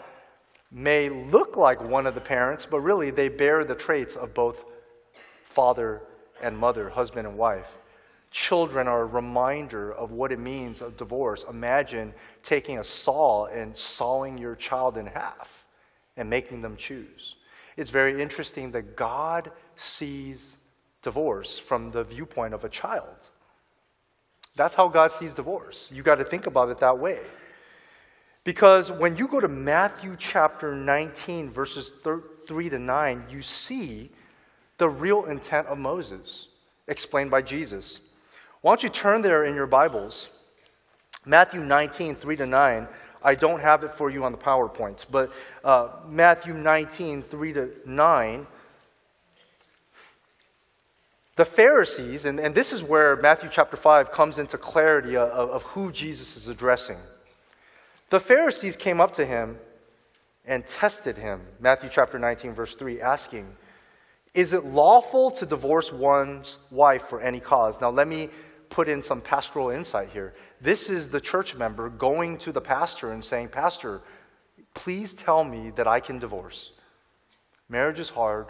may 0.71 1.09
look 1.09 1.57
like 1.57 1.81
one 1.81 2.07
of 2.07 2.15
the 2.15 2.21
parents, 2.21 2.67
but 2.67 2.81
really 2.81 3.11
they 3.11 3.29
bear 3.29 3.65
the 3.65 3.75
traits 3.75 4.17
of 4.17 4.35
both 4.35 4.65
father 5.45 6.03
and 6.45 6.57
mother, 6.57 6.89
husband 6.91 7.27
and 7.27 7.37
wife. 7.37 7.79
Children 8.31 8.89
are 8.89 9.03
a 9.03 9.07
reminder 9.07 9.93
of 9.93 10.11
what 10.11 10.33
it 10.33 10.39
means 10.39 10.83
of 10.83 10.97
divorce. 10.97 11.45
Imagine 11.49 12.13
taking 12.43 12.79
a 12.79 12.85
saw 12.85 13.47
and 13.47 13.77
sawing 13.77 14.37
your 14.37 14.57
child 14.57 14.99
in 14.99 15.07
half 15.07 15.65
and 16.17 16.29
making 16.29 16.61
them 16.61 16.77
choose. 16.77 17.37
It's 17.77 17.91
very 17.91 18.21
interesting 18.21 18.71
that 18.73 18.97
God 18.97 19.51
sees 19.77 20.57
divorce 21.03 21.59
from 21.59 21.91
the 21.91 22.05
viewpoint 22.05 22.55
of 22.55 22.65
a 22.65 22.69
child. 22.69 23.17
That's 24.57 24.75
how 24.75 24.89
God 24.89 25.13
sees 25.13 25.33
divorce. 25.35 25.89
You 25.93 26.03
got 26.03 26.17
to 26.17 26.25
think 26.25 26.47
about 26.47 26.69
it 26.69 26.79
that 26.79 26.99
way. 26.99 27.21
Because 28.45 28.93
when 28.93 29.17
you 29.17 29.27
go 29.27 29.41
to 29.41 29.49
Matthew 29.49 30.17
chapter 30.19 30.75
19, 30.75 31.51
verses 31.51 31.93
3 32.47 32.69
to 32.69 32.79
9, 32.79 33.25
you 33.31 33.43
see 33.43 34.11
the 34.79 34.89
real 34.89 35.25
intent 35.27 35.67
of 35.69 35.79
Moses, 35.79 36.49
explained 36.89 37.31
by 37.31 37.43
Jesus. 37.43 38.01
Why 38.61 38.73
don't 38.73 38.83
you 38.83 38.89
turn 38.89 39.23
there 39.23 39.45
in 39.45 39.55
your 39.55 39.67
Bibles? 39.67 40.29
Matthew 41.27 41.61
19, 41.61 42.15
3 42.15 42.37
to 42.37 42.47
9. 42.47 42.89
I 43.23 43.35
don't 43.35 43.61
have 43.61 43.85
it 43.85 43.93
for 43.93 44.11
you 44.11 44.25
on 44.25 44.33
the 44.33 44.39
PowerPoint, 44.39 45.07
but 45.11 45.33
uh, 45.65 45.89
Matthew 46.09 46.53
19, 46.53 47.23
3 47.23 47.53
to 47.55 47.71
9. 47.87 48.47
The 51.37 51.45
Pharisees, 51.45 52.27
and, 52.27 52.39
and 52.39 52.55
this 52.55 52.73
is 52.73 52.83
where 52.83 53.17
Matthew 53.17 53.49
chapter 53.51 53.77
5 53.77 54.13
comes 54.13 54.39
into 54.39 54.59
clarity 54.59 55.17
of, 55.17 55.31
of 55.31 55.63
who 55.63 55.91
Jesus 55.91 56.37
is 56.37 56.49
addressing. 56.49 56.99
The 58.11 58.21
Pharisees 58.21 58.77
came 58.77 59.01
up 59.01 59.15
to 59.15 59.25
him 59.25 59.59
and 60.47 60.67
tested 60.67 61.17
him, 61.17 61.41
Matthew 61.59 61.89
chapter 61.91 62.19
19, 62.19 62.53
verse 62.53 62.75
3, 62.75 63.01
asking, 63.01 63.47
is 64.35 64.53
it 64.53 64.65
lawful 64.65 65.31
to 65.31 65.47
divorce 65.47 65.93
one's 65.93 66.59
wife 66.71 67.03
for 67.03 67.21
any 67.21 67.39
cause? 67.41 67.81
Now, 67.81 67.91
let 67.91 68.09
me 68.09 68.29
put 68.69 68.89
in 68.89 69.03
some 69.03 69.21
pastoral 69.21 69.71
insight 69.71 70.11
here. 70.11 70.35
This 70.61 70.91
is 70.91 71.09
the 71.09 71.21
church 71.21 71.55
member 71.55 71.89
going 71.89 72.39
to 72.39 72.51
the 72.51 72.61
pastor 72.61 73.13
and 73.13 73.25
saying, 73.25 73.49
Pastor, 73.49 74.01
please 74.75 75.15
tell 75.15 75.45
me 75.45 75.71
that 75.77 75.87
I 75.87 76.01
can 76.01 76.19
divorce. 76.19 76.71
Marriage 77.69 78.01
is 78.01 78.09
hard. 78.09 78.49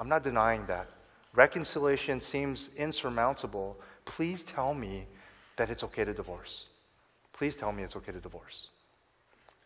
I'm 0.00 0.08
not 0.08 0.24
denying 0.24 0.66
that. 0.66 0.88
Reconciliation 1.34 2.20
seems 2.20 2.70
insurmountable. 2.76 3.76
Please 4.04 4.42
tell 4.42 4.74
me 4.74 5.06
that 5.56 5.70
it's 5.70 5.84
okay 5.84 6.04
to 6.04 6.12
divorce. 6.12 6.66
Please 7.32 7.54
tell 7.54 7.70
me 7.70 7.84
it's 7.84 7.94
okay 7.94 8.10
to 8.10 8.20
divorce. 8.20 8.68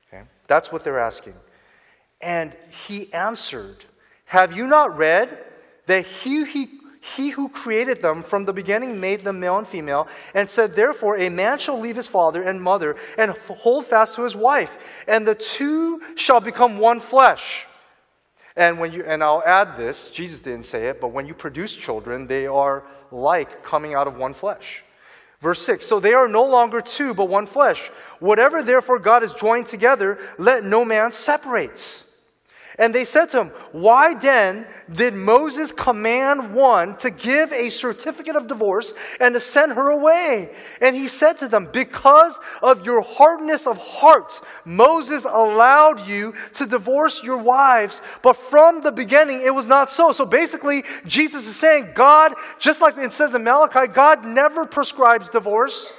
Okay? 0.09 0.23
That's 0.47 0.71
what 0.71 0.85
they're 0.85 1.01
asking. 1.01 1.35
And 2.21 2.55
he 2.87 3.13
answered, 3.15 3.85
have 4.33 4.55
you 4.55 4.67
not 4.67 4.97
read 4.97 5.45
that 5.85 6.07
he, 6.07 6.47
he, 6.47 6.71
he 7.03 7.29
who 7.29 7.51
created 7.51 8.01
them 8.01 8.23
from 8.23 8.47
the 8.47 8.53
beginning 8.55 8.99
made 8.99 9.25
them 9.25 9.41
male 9.41 9.59
and 9.59 9.69
female, 9.69 10.09
and 10.33 10.49
said, 10.49 10.75
Therefore, 10.75 11.19
a 11.19 11.29
man 11.29 11.59
shall 11.59 11.79
leave 11.79 11.97
his 11.97 12.07
father 12.07 12.43
and 12.43 12.59
mother 12.59 12.97
and 13.19 13.33
hold 13.33 13.85
fast 13.85 14.15
to 14.15 14.23
his 14.23 14.35
wife, 14.35 14.79
and 15.07 15.29
the 15.29 15.35
two 15.35 16.01
shall 16.15 16.41
become 16.41 16.79
one 16.79 16.99
flesh. 16.99 17.67
And 18.57 18.79
when 18.79 18.93
you 18.93 19.05
and 19.05 19.23
I'll 19.23 19.43
add 19.45 19.77
this, 19.77 20.09
Jesus 20.09 20.41
didn't 20.41 20.65
say 20.65 20.89
it, 20.89 20.99
but 20.99 21.09
when 21.09 21.27
you 21.27 21.35
produce 21.35 21.75
children, 21.75 22.27
they 22.27 22.47
are 22.47 22.85
like 23.11 23.63
coming 23.63 23.93
out 23.93 24.09
of 24.09 24.17
one 24.17 24.33
flesh. 24.33 24.83
Verse 25.43 25.61
6 25.61 25.85
So 25.85 26.01
they 26.01 26.15
are 26.15 26.27
no 26.27 26.45
longer 26.45 26.81
two, 26.81 27.13
but 27.13 27.29
one 27.29 27.45
flesh. 27.45 27.91
Whatever 28.19 28.63
therefore 28.63 28.99
God 28.99 29.21
has 29.21 29.35
joined 29.35 29.67
together, 29.67 30.19
let 30.39 30.65
no 30.65 30.87
man 30.87 31.13
separate. 31.13 32.05
And 32.79 32.95
they 32.95 33.05
said 33.05 33.27
to 33.31 33.41
him, 33.43 33.49
Why 33.73 34.15
then 34.15 34.67
did 34.91 35.15
Moses 35.15 35.73
command 35.73 36.55
one 36.55 36.97
to 36.99 37.11
give 37.11 37.53
a 37.53 37.69
certificate 37.69 38.35
of 38.35 38.47
divorce 38.47 38.95
and 39.21 39.35
to 39.35 39.41
send 39.41 39.73
her 39.73 39.91
away? 39.91 40.51
And 40.81 40.97
he 40.97 41.09
said 41.09 41.39
to 41.39 41.49
them, 41.49 41.69
Because 41.71 42.39
of 42.63 42.87
your 42.87 43.03
hardness 43.03 43.67
of 43.67 43.77
heart, 43.77 44.41
Moses 44.65 45.25
allowed 45.25 46.07
you 46.07 46.35
to 46.55 46.67
divorce 46.67 47.23
your 47.23 47.37
wives, 47.37 48.01
but 48.23 48.37
from 48.37 48.83
the 48.83 48.93
beginning 48.93 49.43
it 49.43 49.55
was 49.55 49.69
not 49.69 49.91
so. 49.91 50.13
So 50.13 50.25
basically, 50.25 50.85
Jesus 51.05 51.47
is 51.47 51.57
saying, 51.57 51.91
God, 51.95 52.35
just 52.59 52.81
like 52.81 52.97
it 52.97 53.13
says 53.13 53.35
in 53.35 53.45
Malachi, 53.45 53.93
God 53.93 54.25
never 54.25 54.65
prescribes 54.65 55.29
divorce. 55.29 55.93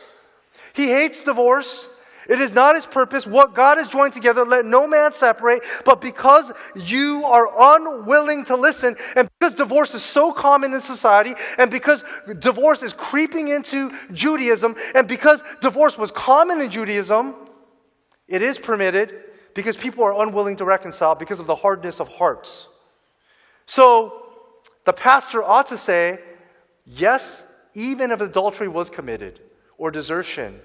He 0.73 0.87
hates 0.87 1.21
divorce. 1.21 1.87
It 2.29 2.39
is 2.39 2.53
not 2.53 2.75
his 2.75 2.85
purpose. 2.85 3.27
What 3.27 3.53
God 3.53 3.77
has 3.77 3.89
joined 3.89 4.13
together, 4.13 4.45
let 4.45 4.65
no 4.65 4.87
man 4.87 5.13
separate. 5.13 5.63
But 5.83 6.01
because 6.01 6.51
you 6.75 7.23
are 7.25 7.77
unwilling 7.77 8.45
to 8.45 8.55
listen, 8.55 8.95
and 9.15 9.29
because 9.39 9.55
divorce 9.55 9.93
is 9.93 10.03
so 10.03 10.31
common 10.31 10.73
in 10.73 10.81
society, 10.81 11.35
and 11.57 11.69
because 11.69 12.03
divorce 12.39 12.83
is 12.83 12.93
creeping 12.93 13.49
into 13.49 13.91
Judaism, 14.13 14.75
and 14.95 15.07
because 15.07 15.43
divorce 15.61 15.97
was 15.97 16.11
common 16.11 16.61
in 16.61 16.69
Judaism, 16.69 17.35
it 18.27 18.41
is 18.41 18.57
permitted 18.57 19.13
because 19.53 19.77
people 19.77 20.03
are 20.03 20.21
unwilling 20.21 20.55
to 20.57 20.65
reconcile 20.65 21.15
because 21.15 21.39
of 21.39 21.45
the 21.45 21.55
hardness 21.55 21.99
of 21.99 22.07
hearts. 22.07 22.67
So 23.65 24.23
the 24.85 24.93
pastor 24.93 25.43
ought 25.43 25.67
to 25.67 25.77
say, 25.77 26.19
yes, 26.85 27.41
even 27.73 28.11
if 28.11 28.21
adultery 28.21 28.67
was 28.67 28.89
committed 28.89 29.39
or 29.77 29.91
desertion 29.91 30.59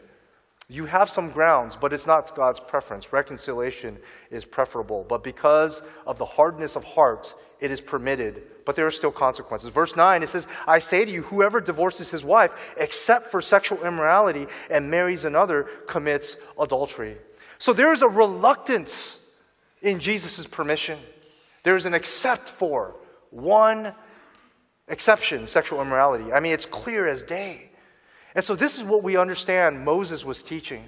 you 0.71 0.85
have 0.85 1.09
some 1.09 1.31
grounds, 1.31 1.77
but 1.81 1.95
it's 1.95 2.07
not 2.07 2.35
God's 2.37 2.61
preference. 2.61 3.11
Reconciliation 3.11 3.97
is 4.31 4.45
preferable. 4.45 5.05
But 5.09 5.25
because 5.25 5.81
of 6.07 6.19
the 6.19 6.27
hardness 6.27 6.77
of 6.77 6.85
heart, 6.85 7.35
it 7.59 7.71
is 7.71 7.81
permitted, 7.81 8.43
but 8.67 8.77
there 8.77 8.87
are 8.87 8.91
still 8.91 9.11
consequences. 9.11 9.71
Verse 9.71 9.97
9, 9.97 10.23
it 10.23 10.29
says, 10.29 10.47
I 10.67 10.79
say 10.79 11.07
to 11.07 11.11
you, 11.11 11.23
whoever 11.23 11.61
divorces 11.61 12.11
his 12.11 12.23
wife, 12.23 12.51
except 12.77 13.31
for 13.31 13.41
sexual 13.41 13.83
immorality, 13.85 14.47
and 14.71 14.91
marries 14.91 15.25
another, 15.25 15.65
commits 15.87 16.37
adultery. 16.61 17.17
So 17.59 17.73
there 17.73 17.93
is 17.93 18.03
a 18.03 18.09
reluctance 18.09 19.19
in 19.81 20.01
Jesus' 20.01 20.47
permission. 20.47 20.99
There 21.63 21.77
is 21.77 21.87
an 21.87 21.95
except 21.95 22.49
for 22.49 22.95
one 23.31 23.95
exception 24.87 25.47
sexual 25.47 25.81
immorality. 25.81 26.33
I 26.33 26.41
mean, 26.41 26.53
it's 26.53 26.67
clear 26.67 27.09
as 27.09 27.23
day. 27.23 27.68
And 28.35 28.45
so 28.45 28.55
this 28.55 28.77
is 28.77 28.85
what 28.85 29.03
we 29.03 29.17
understand 29.17 29.85
Moses 29.85 30.25
was 30.25 30.43
teaching. 30.43 30.85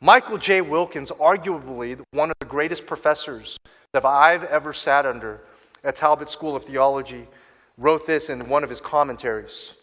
Michael 0.00 0.38
J. 0.38 0.60
Wilkins, 0.60 1.10
arguably 1.10 2.00
one 2.12 2.30
of 2.30 2.36
the 2.38 2.46
greatest 2.46 2.86
professors 2.86 3.58
that 3.92 4.04
I've 4.04 4.44
ever 4.44 4.72
sat 4.72 5.06
under 5.06 5.40
at 5.82 5.96
Talbot 5.96 6.30
School 6.30 6.54
of 6.54 6.64
Theology, 6.64 7.26
wrote 7.76 8.06
this 8.06 8.28
in 8.28 8.48
one 8.48 8.62
of 8.62 8.70
his 8.70 8.80
commentaries. 8.80 9.74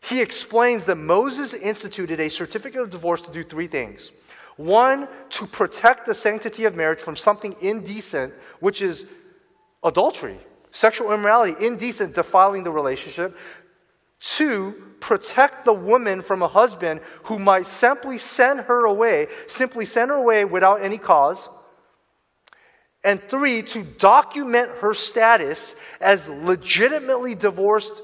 He 0.00 0.20
explains 0.20 0.84
that 0.84 0.96
Moses 0.96 1.52
instituted 1.52 2.20
a 2.20 2.28
certificate 2.28 2.80
of 2.80 2.90
divorce 2.90 3.20
to 3.22 3.32
do 3.32 3.42
three 3.42 3.66
things. 3.66 4.10
One, 4.56 5.08
to 5.30 5.46
protect 5.46 6.06
the 6.06 6.14
sanctity 6.14 6.64
of 6.64 6.74
marriage 6.74 7.00
from 7.00 7.16
something 7.16 7.56
indecent, 7.60 8.32
which 8.60 8.80
is 8.80 9.06
adultery, 9.82 10.38
sexual 10.70 11.12
immorality, 11.12 11.64
indecent, 11.64 12.14
defiling 12.14 12.62
the 12.62 12.70
relationship. 12.70 13.36
Two, 14.20 14.94
protect 15.00 15.64
the 15.64 15.72
woman 15.72 16.22
from 16.22 16.42
a 16.42 16.48
husband 16.48 17.00
who 17.24 17.38
might 17.38 17.66
simply 17.66 18.18
send 18.18 18.60
her 18.60 18.84
away, 18.84 19.28
simply 19.46 19.84
send 19.84 20.10
her 20.10 20.16
away 20.16 20.44
without 20.44 20.82
any 20.82 20.98
cause. 20.98 21.48
And 23.04 23.22
three, 23.28 23.62
to 23.62 23.82
document 23.82 24.70
her 24.80 24.94
status 24.94 25.76
as 26.00 26.28
legitimately 26.28 27.34
divorced 27.34 28.02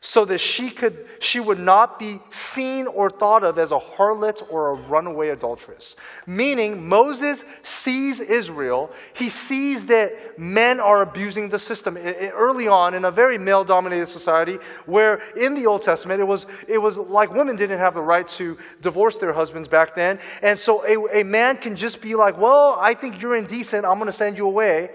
so 0.00 0.24
that 0.24 0.38
she, 0.38 0.70
could, 0.70 1.06
she 1.18 1.40
would 1.40 1.58
not 1.58 1.98
be 1.98 2.20
seen 2.30 2.86
or 2.86 3.10
thought 3.10 3.42
of 3.42 3.58
as 3.58 3.72
a 3.72 3.78
harlot 3.78 4.46
or 4.48 4.70
a 4.70 4.74
runaway 4.74 5.30
adulteress. 5.30 5.96
Meaning, 6.24 6.88
Moses 6.88 7.42
sees 7.64 8.20
Israel, 8.20 8.92
he 9.12 9.28
sees 9.28 9.86
that 9.86 10.38
men 10.38 10.78
are 10.78 11.02
abusing 11.02 11.48
the 11.48 11.58
system 11.58 11.96
early 11.96 12.68
on 12.68 12.94
in 12.94 13.04
a 13.04 13.10
very 13.10 13.38
male 13.38 13.64
dominated 13.64 14.08
society 14.08 14.58
where 14.86 15.16
in 15.36 15.54
the 15.54 15.66
Old 15.66 15.82
Testament 15.82 16.20
it 16.20 16.26
was, 16.26 16.46
it 16.68 16.78
was 16.78 16.96
like 16.96 17.34
women 17.34 17.56
didn't 17.56 17.78
have 17.78 17.94
the 17.94 18.02
right 18.02 18.28
to 18.28 18.56
divorce 18.80 19.16
their 19.16 19.32
husbands 19.32 19.66
back 19.66 19.96
then. 19.96 20.20
And 20.42 20.56
so 20.58 20.86
a, 20.86 21.20
a 21.20 21.24
man 21.24 21.56
can 21.56 21.74
just 21.74 22.00
be 22.00 22.14
like, 22.14 22.38
Well, 22.38 22.78
I 22.80 22.94
think 22.94 23.20
you're 23.20 23.36
indecent, 23.36 23.84
I'm 23.84 23.98
going 23.98 24.06
to 24.06 24.16
send 24.16 24.38
you 24.38 24.46
away. 24.46 24.90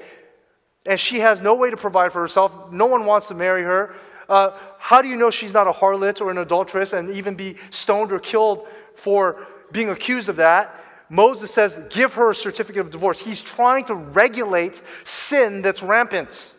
And 0.85 0.99
she 0.99 1.19
has 1.19 1.39
no 1.39 1.55
way 1.55 1.69
to 1.69 1.77
provide 1.77 2.11
for 2.13 2.21
herself, 2.21 2.71
no 2.71 2.85
one 2.85 3.05
wants 3.05 3.27
to 3.27 3.33
marry 3.33 3.63
her. 3.63 3.95
Uh, 4.29 4.51
how 4.77 5.01
do 5.01 5.07
you 5.07 5.15
know 5.15 5.29
she's 5.29 5.53
not 5.53 5.67
a 5.67 5.71
harlot 5.71 6.21
or 6.21 6.31
an 6.31 6.37
adulteress 6.37 6.93
and 6.93 7.09
even 7.11 7.35
be 7.35 7.55
stoned 7.71 8.11
or 8.11 8.19
killed 8.19 8.67
for 8.95 9.45
being 9.71 9.89
accused 9.89 10.29
of 10.29 10.37
that? 10.37 10.83
Moses 11.09 11.51
says, 11.51 11.79
give 11.89 12.13
her 12.13 12.31
a 12.31 12.35
certificate 12.35 12.81
of 12.81 12.91
divorce. 12.91 13.19
He's 13.19 13.41
trying 13.41 13.85
to 13.85 13.95
regulate 13.95 14.81
sin 15.03 15.61
that's 15.61 15.83
rampant. 15.83 16.53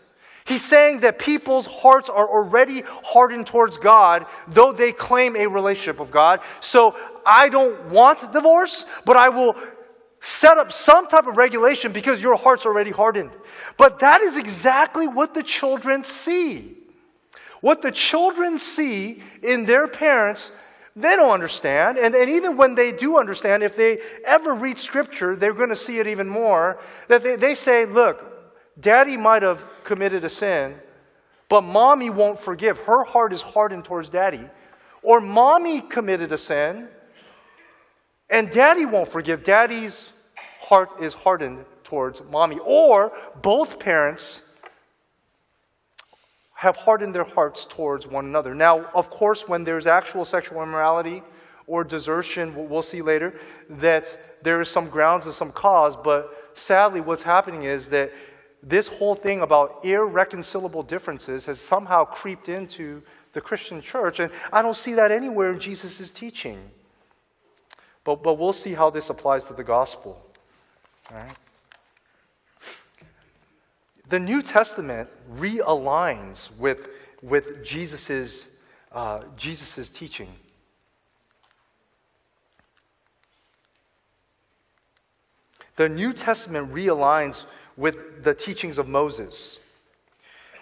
He's 0.44 0.64
saying 0.64 1.00
that 1.00 1.18
people's 1.18 1.66
hearts 1.66 2.10
are 2.10 2.28
already 2.28 2.82
hardened 3.02 3.46
towards 3.46 3.78
God, 3.78 4.26
though 4.46 4.72
they 4.72 4.92
claim 4.92 5.36
a 5.36 5.46
relationship 5.46 5.98
with 5.98 6.10
God. 6.10 6.40
So 6.60 6.94
I 7.24 7.48
don't 7.48 7.86
want 7.86 8.30
divorce, 8.32 8.84
but 9.06 9.16
I 9.16 9.30
will 9.30 9.56
set 10.20 10.58
up 10.58 10.72
some 10.72 11.08
type 11.08 11.26
of 11.26 11.36
regulation 11.36 11.92
because 11.92 12.20
your 12.20 12.36
heart's 12.36 12.66
already 12.66 12.90
hardened. 12.90 13.30
But 13.76 14.00
that 14.00 14.20
is 14.20 14.36
exactly 14.36 15.06
what 15.06 15.34
the 15.34 15.42
children 15.42 16.04
see. 16.04 16.76
What 17.64 17.80
the 17.80 17.92
children 17.92 18.58
see 18.58 19.22
in 19.42 19.64
their 19.64 19.88
parents, 19.88 20.50
they 20.94 21.16
don't 21.16 21.30
understand. 21.30 21.96
And, 21.96 22.14
and 22.14 22.28
even 22.28 22.58
when 22.58 22.74
they 22.74 22.92
do 22.92 23.16
understand, 23.16 23.62
if 23.62 23.74
they 23.74 24.00
ever 24.26 24.52
read 24.52 24.78
Scripture, 24.78 25.34
they're 25.34 25.54
going 25.54 25.70
to 25.70 25.76
see 25.76 25.98
it 25.98 26.06
even 26.06 26.28
more. 26.28 26.78
That 27.08 27.22
they, 27.22 27.36
they 27.36 27.54
say, 27.54 27.86
look, 27.86 28.22
daddy 28.78 29.16
might 29.16 29.40
have 29.40 29.64
committed 29.82 30.24
a 30.24 30.28
sin, 30.28 30.74
but 31.48 31.62
mommy 31.62 32.10
won't 32.10 32.38
forgive. 32.38 32.76
Her 32.80 33.02
heart 33.02 33.32
is 33.32 33.40
hardened 33.40 33.86
towards 33.86 34.10
daddy. 34.10 34.46
Or 35.02 35.22
mommy 35.22 35.80
committed 35.80 36.32
a 36.32 36.38
sin, 36.38 36.86
and 38.28 38.50
daddy 38.50 38.84
won't 38.84 39.08
forgive. 39.08 39.42
Daddy's 39.42 40.10
heart 40.60 41.00
is 41.00 41.14
hardened 41.14 41.64
towards 41.82 42.20
mommy. 42.24 42.58
Or 42.62 43.10
both 43.40 43.78
parents 43.78 44.42
have 46.64 46.76
hardened 46.76 47.14
their 47.14 47.24
hearts 47.24 47.66
towards 47.66 48.06
one 48.06 48.24
another. 48.24 48.54
Now, 48.54 48.86
of 48.94 49.10
course, 49.10 49.46
when 49.46 49.64
there's 49.64 49.86
actual 49.86 50.24
sexual 50.24 50.62
immorality 50.62 51.22
or 51.66 51.84
desertion, 51.84 52.68
we'll 52.70 52.80
see 52.80 53.02
later 53.02 53.38
that 53.68 54.18
there 54.42 54.62
is 54.62 54.70
some 54.70 54.88
grounds 54.88 55.26
and 55.26 55.34
some 55.34 55.52
cause, 55.52 55.94
but 55.94 56.50
sadly, 56.54 57.02
what's 57.02 57.22
happening 57.22 57.64
is 57.64 57.90
that 57.90 58.10
this 58.62 58.88
whole 58.88 59.14
thing 59.14 59.42
about 59.42 59.84
irreconcilable 59.84 60.82
differences 60.82 61.44
has 61.44 61.60
somehow 61.60 62.02
creeped 62.02 62.48
into 62.48 63.02
the 63.34 63.42
Christian 63.42 63.82
church, 63.82 64.20
and 64.20 64.30
I 64.50 64.62
don't 64.62 64.76
see 64.76 64.94
that 64.94 65.12
anywhere 65.12 65.52
in 65.52 65.60
Jesus' 65.60 66.10
teaching. 66.10 66.58
But, 68.04 68.22
but 68.22 68.38
we'll 68.38 68.54
see 68.54 68.72
how 68.72 68.88
this 68.88 69.10
applies 69.10 69.44
to 69.46 69.52
the 69.52 69.64
gospel. 69.64 70.18
All 71.10 71.18
right? 71.18 71.36
The 74.08 74.18
New 74.18 74.42
Testament 74.42 75.08
realigns 75.36 76.50
with, 76.58 76.88
with 77.22 77.64
Jesus' 77.64 78.48
uh, 78.92 79.22
Jesus's 79.36 79.88
teaching. 79.90 80.28
The 85.76 85.88
New 85.88 86.12
Testament 86.12 86.72
realigns 86.72 87.44
with 87.76 88.22
the 88.22 88.34
teachings 88.34 88.78
of 88.78 88.86
Moses. 88.86 89.58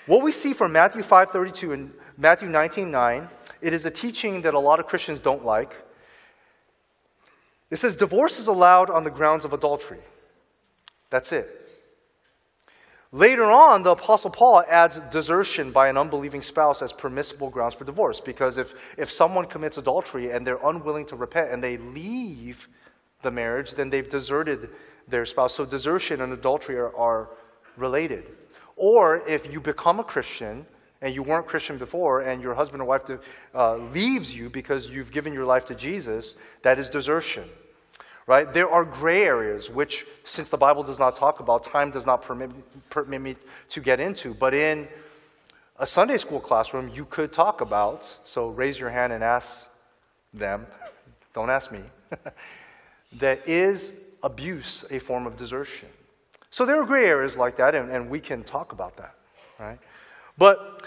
What 0.07 0.23
we 0.23 0.33
see 0.33 0.53
from 0.53 0.73
Matthew 0.73 1.03
5:32 1.03 1.75
and 1.75 1.93
Matthew 2.17 2.49
19:9, 2.49 3.29
it 3.61 3.73
is 3.73 3.85
a 3.85 3.91
teaching 3.91 4.43
that 4.43 4.55
a 4.55 4.59
lot 4.59 4.81
of 4.81 4.87
Christians 4.87 5.21
don't 5.21 5.45
like. 5.45 5.77
It 7.71 7.77
says 7.77 7.95
divorce 7.95 8.39
is 8.39 8.49
allowed 8.49 8.91
on 8.91 9.05
the 9.05 9.11
grounds 9.11 9.45
of 9.45 9.53
adultery. 9.53 10.01
That's 11.11 11.33
it. 11.33 11.62
Later 13.15 13.45
on, 13.45 13.83
the 13.83 13.91
Apostle 13.91 14.31
Paul 14.31 14.65
adds 14.67 14.99
desertion 15.11 15.71
by 15.71 15.89
an 15.89 15.99
unbelieving 15.99 16.41
spouse 16.41 16.81
as 16.81 16.95
permissible 16.95 17.51
grounds 17.51 17.75
for 17.75 17.85
divorce. 17.85 18.21
Because 18.21 18.57
if, 18.57 18.73
if 18.97 19.11
someone 19.11 19.45
commits 19.45 19.77
adultery 19.77 20.31
and 20.31 20.47
they're 20.47 20.65
unwilling 20.65 21.05
to 21.07 21.17
repent 21.17 21.51
and 21.51 21.63
they 21.63 21.77
leave 21.77 22.69
the 23.21 23.31
marriage, 23.31 23.73
then 23.73 23.91
they've 23.91 24.09
deserted 24.09 24.71
their 25.09 25.27
spouse. 25.27 25.55
So 25.55 25.67
desertion 25.67 26.23
and 26.23 26.33
adultery 26.33 26.77
are, 26.77 26.97
are 26.97 27.31
related. 27.77 28.25
Or 28.77 29.29
if 29.29 29.53
you 29.53 29.61
become 29.61 30.01
a 30.01 30.05
Christian 30.05 30.65
and 31.03 31.15
you 31.15 31.23
weren't 31.23 31.47
Christian 31.47 31.77
before 31.77 32.23
and 32.23 32.41
your 32.41 32.55
husband 32.55 32.81
or 32.81 32.87
wife 32.87 33.03
uh, 33.55 33.77
leaves 33.77 34.35
you 34.35 34.49
because 34.49 34.89
you've 34.89 35.13
given 35.13 35.35
your 35.35 35.45
life 35.45 35.67
to 35.67 35.75
Jesus, 35.75 36.37
that 36.63 36.79
is 36.79 36.89
desertion 36.89 37.45
right? 38.27 38.53
There 38.53 38.71
are 38.71 38.85
gray 38.85 39.25
areas, 39.25 39.71
which, 39.71 40.07
since 40.25 40.49
the 40.49 40.57
Bible 40.57 40.83
does 40.83 40.99
not 40.99 41.17
talk 41.17 41.41
about, 41.41 41.65
time 41.65 41.91
does 41.91 42.07
not 42.07 42.23
permit, 42.23 42.51
permit 42.91 43.21
me 43.21 43.37
to 43.71 43.81
get 43.81 44.01
into. 44.01 44.35
But 44.35 44.55
in 44.55 44.89
a 45.79 45.87
Sunday 45.87 46.19
school 46.19 46.41
classroom, 46.41 46.91
you 46.95 47.05
could 47.07 47.33
talk 47.33 47.61
about, 47.61 48.17
so 48.25 48.49
raise 48.49 48.79
your 48.79 48.91
hand 48.91 49.13
and 49.13 49.25
ask 49.25 49.67
them, 50.33 50.67
don't 51.35 51.51
ask 51.51 51.73
me, 51.73 51.81
that 53.19 53.47
is 53.49 53.93
abuse 54.23 54.85
a 54.91 54.99
form 54.99 55.27
of 55.27 55.37
desertion? 55.37 55.89
So 56.51 56.67
there 56.67 56.81
are 56.81 56.85
gray 56.85 57.07
areas 57.07 57.37
like 57.37 57.57
that, 57.57 57.75
and, 57.75 57.91
and 57.91 58.11
we 58.11 58.21
can 58.21 58.43
talk 58.43 58.73
about 58.73 58.97
that, 58.99 59.15
right? 59.59 59.79
But, 60.37 60.87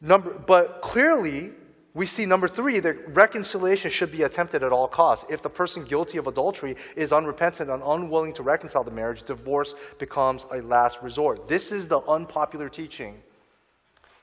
number, 0.00 0.30
but 0.30 0.80
clearly, 0.82 1.50
we 1.94 2.06
see 2.06 2.26
number 2.26 2.48
three 2.48 2.80
that 2.80 3.14
reconciliation 3.14 3.90
should 3.90 4.12
be 4.12 4.22
attempted 4.22 4.62
at 4.62 4.72
all 4.72 4.86
costs. 4.86 5.24
If 5.28 5.42
the 5.42 5.48
person 5.48 5.84
guilty 5.84 6.18
of 6.18 6.26
adultery 6.26 6.76
is 6.96 7.12
unrepentant 7.12 7.70
and 7.70 7.82
unwilling 7.84 8.34
to 8.34 8.42
reconcile 8.42 8.84
the 8.84 8.90
marriage, 8.90 9.22
divorce 9.22 9.74
becomes 9.98 10.46
a 10.52 10.60
last 10.62 11.02
resort. 11.02 11.48
This 11.48 11.72
is 11.72 11.88
the 11.88 12.00
unpopular 12.00 12.68
teaching 12.68 13.20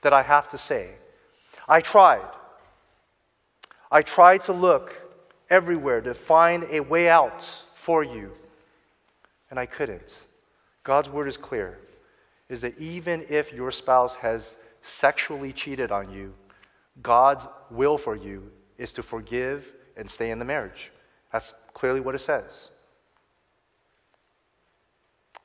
that 0.02 0.12
I 0.12 0.22
have 0.22 0.48
to 0.50 0.58
say. 0.58 0.90
I 1.68 1.80
tried. 1.80 2.28
I 3.90 4.02
tried 4.02 4.42
to 4.42 4.52
look 4.52 4.94
everywhere 5.50 6.00
to 6.00 6.14
find 6.14 6.66
a 6.70 6.80
way 6.80 7.08
out 7.08 7.48
for 7.74 8.02
you, 8.02 8.32
and 9.50 9.58
I 9.58 9.66
couldn't. 9.66 10.16
God's 10.84 11.10
word 11.10 11.28
is 11.28 11.36
clear 11.36 11.78
is 12.48 12.60
that 12.60 12.78
even 12.78 13.26
if 13.28 13.52
your 13.52 13.72
spouse 13.72 14.14
has 14.14 14.52
sexually 14.82 15.52
cheated 15.52 15.90
on 15.90 16.10
you, 16.10 16.32
God's 17.02 17.46
will 17.70 17.98
for 17.98 18.16
you 18.16 18.50
is 18.78 18.92
to 18.92 19.02
forgive 19.02 19.72
and 19.96 20.10
stay 20.10 20.30
in 20.30 20.38
the 20.38 20.44
marriage. 20.44 20.90
That's 21.32 21.52
clearly 21.74 22.00
what 22.00 22.14
it 22.14 22.20
says. 22.20 22.68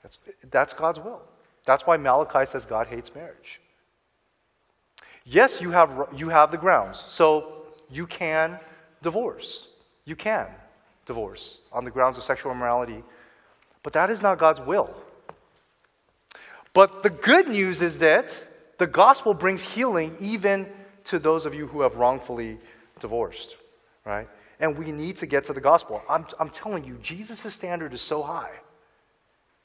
That's, 0.03 0.17
that's 0.49 0.73
God's 0.73 0.99
will. 0.99 1.21
That's 1.65 1.85
why 1.85 1.97
Malachi 1.97 2.45
says 2.49 2.65
God 2.65 2.87
hates 2.87 3.13
marriage. 3.13 3.61
Yes, 5.25 5.61
you 5.61 5.71
have, 5.71 6.07
you 6.15 6.29
have 6.29 6.51
the 6.51 6.57
grounds. 6.57 7.03
So 7.07 7.63
you 7.89 8.07
can 8.07 8.59
divorce. 9.01 9.67
You 10.05 10.15
can. 10.15 10.47
divorce 11.05 11.59
on 11.71 11.83
the 11.83 11.91
grounds 11.91 12.17
of 12.17 12.23
sexual 12.23 12.51
immorality. 12.51 13.03
But 13.83 13.93
that 13.93 14.09
is 14.09 14.21
not 14.21 14.39
God's 14.39 14.61
will. 14.61 14.93
But 16.73 17.03
the 17.03 17.09
good 17.09 17.47
news 17.47 17.81
is 17.81 17.97
that 17.99 18.43
the 18.77 18.87
gospel 18.87 19.33
brings 19.33 19.61
healing 19.61 20.15
even 20.19 20.67
to 21.11 21.19
those 21.19 21.45
of 21.45 21.53
you 21.53 21.67
who 21.67 21.81
have 21.81 21.97
wrongfully 21.97 22.57
divorced, 23.01 23.57
right? 24.05 24.29
And 24.61 24.77
we 24.77 24.93
need 24.93 25.17
to 25.17 25.25
get 25.25 25.43
to 25.45 25.53
the 25.53 25.59
gospel. 25.59 26.01
I'm, 26.09 26.25
I'm 26.39 26.49
telling 26.49 26.85
you, 26.85 26.97
Jesus' 27.01 27.53
standard 27.53 27.93
is 27.93 28.01
so 28.01 28.23
high. 28.23 28.51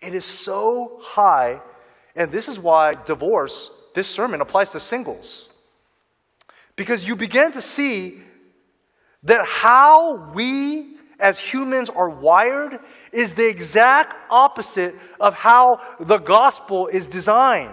It 0.01 0.13
is 0.13 0.25
so 0.25 0.99
high, 1.01 1.61
and 2.17 2.33
this 2.33 2.49
is 2.49 2.59
why 2.59 2.95
divorce, 2.95 3.71
this 3.95 4.09
sermon 4.09 4.41
applies 4.41 4.71
to 4.71 4.81
singles. 4.81 5.49
Because 6.75 7.07
you 7.07 7.15
begin 7.15 7.53
to 7.53 7.63
see 7.63 8.21
that 9.23 9.47
how 9.47 10.33
we 10.35 10.97
as 11.21 11.39
humans 11.39 11.91
are 11.91 12.11
wired 12.11 12.81
is 13.13 13.35
the 13.35 13.49
exact 13.49 14.17
opposite 14.31 14.97
of 15.21 15.33
how 15.33 15.81
the 16.01 16.19
gospel 16.19 16.89
is 16.89 17.07
designed. 17.07 17.71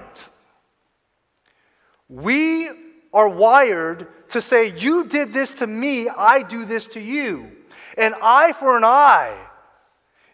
We 2.08 2.70
are 3.14 3.30
wired 3.30 4.08
to 4.30 4.42
say, 4.42 4.74
You 4.78 5.06
did 5.06 5.32
this 5.32 5.54
to 5.54 5.68
me, 5.68 6.10
I 6.10 6.42
do 6.42 6.66
this 6.66 6.88
to 6.88 7.00
you. 7.00 7.52
An 7.98 8.16
eye 8.22 8.54
for 8.54 8.76
an 8.76 8.84
eye. 8.84 9.38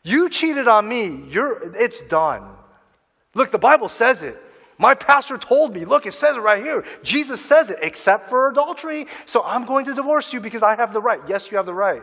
You 0.03 0.29
cheated 0.29 0.67
on 0.67 0.87
me, 0.87 1.23
you're, 1.29 1.75
it's 1.75 1.99
done. 2.01 2.43
Look, 3.35 3.51
the 3.51 3.57
Bible 3.57 3.89
says 3.89 4.23
it. 4.23 4.41
My 4.77 4.95
pastor 4.95 5.37
told 5.37 5.75
me, 5.75 5.83
look, 5.83 6.05
it 6.05 6.13
says 6.13 6.37
it 6.37 6.39
right 6.39 6.63
here. 6.63 6.85
Jesus 7.03 7.43
says 7.43 7.69
it, 7.69 7.79
except 7.81 8.29
for 8.29 8.49
adultery. 8.49 9.07
So 9.25 9.43
I'm 9.43 9.65
going 9.65 9.83
to 9.85 9.93
divorce 9.93 10.31
you 10.31 10.39
because 10.39 10.63
I 10.63 10.77
have 10.77 10.93
the 10.93 11.01
right. 11.01 11.19
Yes, 11.27 11.51
you 11.51 11.57
have 11.57 11.65
the 11.65 11.73
right. 11.73 12.01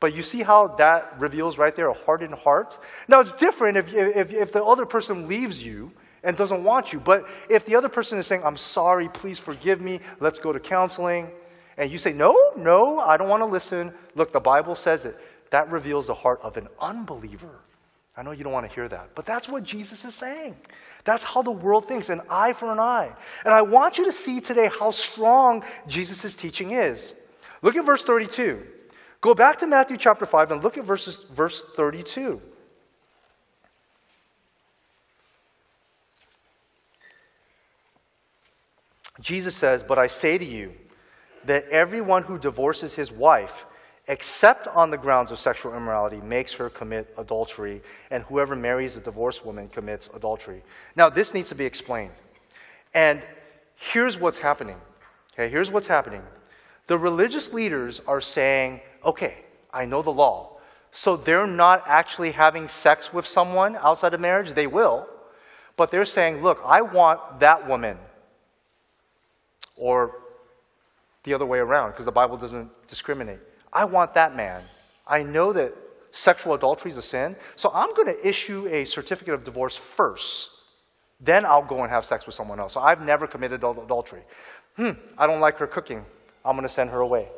But 0.00 0.12
you 0.12 0.24
see 0.24 0.42
how 0.42 0.68
that 0.78 1.20
reveals 1.20 1.56
right 1.56 1.74
there 1.74 1.88
a 1.88 1.94
hardened 1.94 2.34
heart? 2.34 2.78
Now, 3.06 3.20
it's 3.20 3.32
different 3.32 3.76
if, 3.76 3.92
if, 3.92 4.32
if 4.32 4.52
the 4.52 4.64
other 4.64 4.86
person 4.86 5.28
leaves 5.28 5.64
you 5.64 5.92
and 6.22 6.36
doesn't 6.36 6.62
want 6.62 6.92
you. 6.92 7.00
But 7.00 7.26
if 7.48 7.66
the 7.66 7.74
other 7.76 7.88
person 7.88 8.18
is 8.18 8.26
saying, 8.26 8.42
I'm 8.44 8.56
sorry, 8.56 9.08
please 9.08 9.38
forgive 9.38 9.80
me, 9.80 10.00
let's 10.20 10.38
go 10.38 10.52
to 10.52 10.60
counseling, 10.60 11.30
and 11.76 11.90
you 11.90 11.98
say, 11.98 12.12
No, 12.12 12.36
no, 12.56 13.00
I 13.00 13.16
don't 13.16 13.28
want 13.28 13.40
to 13.40 13.46
listen. 13.46 13.92
Look, 14.14 14.32
the 14.32 14.40
Bible 14.40 14.74
says 14.74 15.04
it. 15.04 15.18
That 15.50 15.70
reveals 15.70 16.06
the 16.06 16.14
heart 16.14 16.40
of 16.42 16.56
an 16.56 16.68
unbeliever. 16.80 17.60
I 18.16 18.22
know 18.22 18.32
you 18.32 18.44
don't 18.44 18.52
want 18.52 18.68
to 18.68 18.74
hear 18.74 18.88
that, 18.88 19.14
but 19.14 19.24
that's 19.24 19.48
what 19.48 19.64
Jesus 19.64 20.04
is 20.04 20.14
saying. 20.14 20.56
That's 21.04 21.24
how 21.24 21.42
the 21.42 21.50
world 21.50 21.86
thinks 21.86 22.10
an 22.10 22.20
eye 22.28 22.52
for 22.52 22.70
an 22.70 22.78
eye. 22.78 23.10
And 23.44 23.54
I 23.54 23.62
want 23.62 23.96
you 23.96 24.04
to 24.04 24.12
see 24.12 24.40
today 24.40 24.70
how 24.78 24.90
strong 24.90 25.64
Jesus' 25.86 26.34
teaching 26.34 26.72
is. 26.72 27.14
Look 27.62 27.76
at 27.76 27.84
verse 27.84 28.02
32. 28.02 28.62
Go 29.20 29.34
back 29.34 29.58
to 29.60 29.66
Matthew 29.66 29.96
chapter 29.96 30.26
5 30.26 30.52
and 30.52 30.62
look 30.62 30.76
at 30.76 30.84
verses, 30.84 31.16
verse 31.32 31.62
32. 31.76 32.40
Jesus 39.20 39.54
says, 39.54 39.82
But 39.82 39.98
I 39.98 40.08
say 40.08 40.38
to 40.38 40.44
you 40.44 40.72
that 41.44 41.68
everyone 41.68 42.22
who 42.22 42.38
divorces 42.38 42.94
his 42.94 43.12
wife 43.12 43.64
except 44.10 44.66
on 44.66 44.90
the 44.90 44.98
grounds 44.98 45.30
of 45.30 45.38
sexual 45.38 45.72
immorality, 45.72 46.16
makes 46.16 46.52
her 46.52 46.68
commit 46.68 47.14
adultery, 47.16 47.80
and 48.10 48.24
whoever 48.24 48.56
marries 48.56 48.96
a 48.96 49.00
divorced 49.00 49.46
woman 49.46 49.68
commits 49.68 50.10
adultery. 50.16 50.64
Now, 50.96 51.08
this 51.08 51.32
needs 51.32 51.48
to 51.50 51.54
be 51.54 51.64
explained. 51.64 52.10
And 52.92 53.22
here's 53.76 54.18
what's 54.18 54.38
happening. 54.38 54.76
Okay, 55.32 55.48
here's 55.48 55.70
what's 55.70 55.86
happening. 55.86 56.22
The 56.86 56.98
religious 56.98 57.52
leaders 57.52 58.02
are 58.08 58.20
saying, 58.20 58.80
okay, 59.04 59.36
I 59.72 59.84
know 59.84 60.02
the 60.02 60.10
law. 60.10 60.58
So 60.90 61.16
they're 61.16 61.46
not 61.46 61.84
actually 61.86 62.32
having 62.32 62.68
sex 62.68 63.12
with 63.12 63.28
someone 63.28 63.76
outside 63.76 64.12
of 64.12 64.20
marriage. 64.20 64.54
They 64.54 64.66
will. 64.66 65.06
But 65.76 65.92
they're 65.92 66.04
saying, 66.04 66.42
look, 66.42 66.60
I 66.66 66.82
want 66.82 67.38
that 67.38 67.68
woman. 67.68 67.96
Or 69.80 70.18
the 71.24 71.32
other 71.32 71.46
way 71.46 71.58
around, 71.58 71.92
because 71.92 72.04
the 72.04 72.12
Bible 72.12 72.36
doesn't 72.36 72.70
discriminate. 72.86 73.38
I 73.72 73.86
want 73.86 74.12
that 74.14 74.36
man. 74.36 74.62
I 75.06 75.22
know 75.22 75.52
that 75.54 75.74
sexual 76.12 76.54
adultery 76.54 76.90
is 76.90 76.98
a 76.98 77.02
sin, 77.02 77.34
so 77.56 77.70
I'm 77.72 77.94
going 77.94 78.08
to 78.08 78.26
issue 78.26 78.68
a 78.68 78.84
certificate 78.84 79.32
of 79.32 79.42
divorce 79.42 79.76
first. 79.76 80.58
Then 81.18 81.46
I'll 81.46 81.64
go 81.64 81.82
and 81.82 81.90
have 81.90 82.04
sex 82.04 82.26
with 82.26 82.34
someone 82.34 82.60
else. 82.60 82.74
So 82.74 82.80
I've 82.80 83.00
never 83.00 83.26
committed 83.26 83.64
adultery. 83.64 84.22
Hmm, 84.76 84.90
I 85.16 85.26
don't 85.26 85.40
like 85.40 85.56
her 85.58 85.66
cooking. 85.66 86.04
I'm 86.44 86.56
going 86.56 86.68
to 86.68 86.72
send 86.72 86.90
her 86.90 87.00
away. 87.00 87.28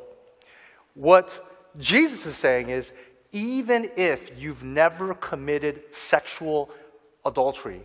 What 0.94 1.46
Jesus 1.78 2.26
is 2.26 2.36
saying 2.36 2.70
is 2.70 2.92
even 3.30 3.90
if 3.96 4.30
you've 4.36 4.64
never 4.64 5.14
committed 5.14 5.82
sexual 5.92 6.70
adultery, 7.24 7.82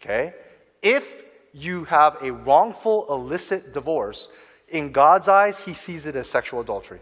okay, 0.00 0.34
if 0.82 1.24
you 1.54 1.84
have 1.84 2.16
a 2.20 2.32
wrongful 2.32 3.06
illicit 3.08 3.72
divorce, 3.72 4.28
in 4.68 4.90
God's 4.90 5.28
eyes, 5.28 5.56
he 5.64 5.72
sees 5.72 6.04
it 6.04 6.16
as 6.16 6.28
sexual 6.28 6.60
adultery. 6.60 7.00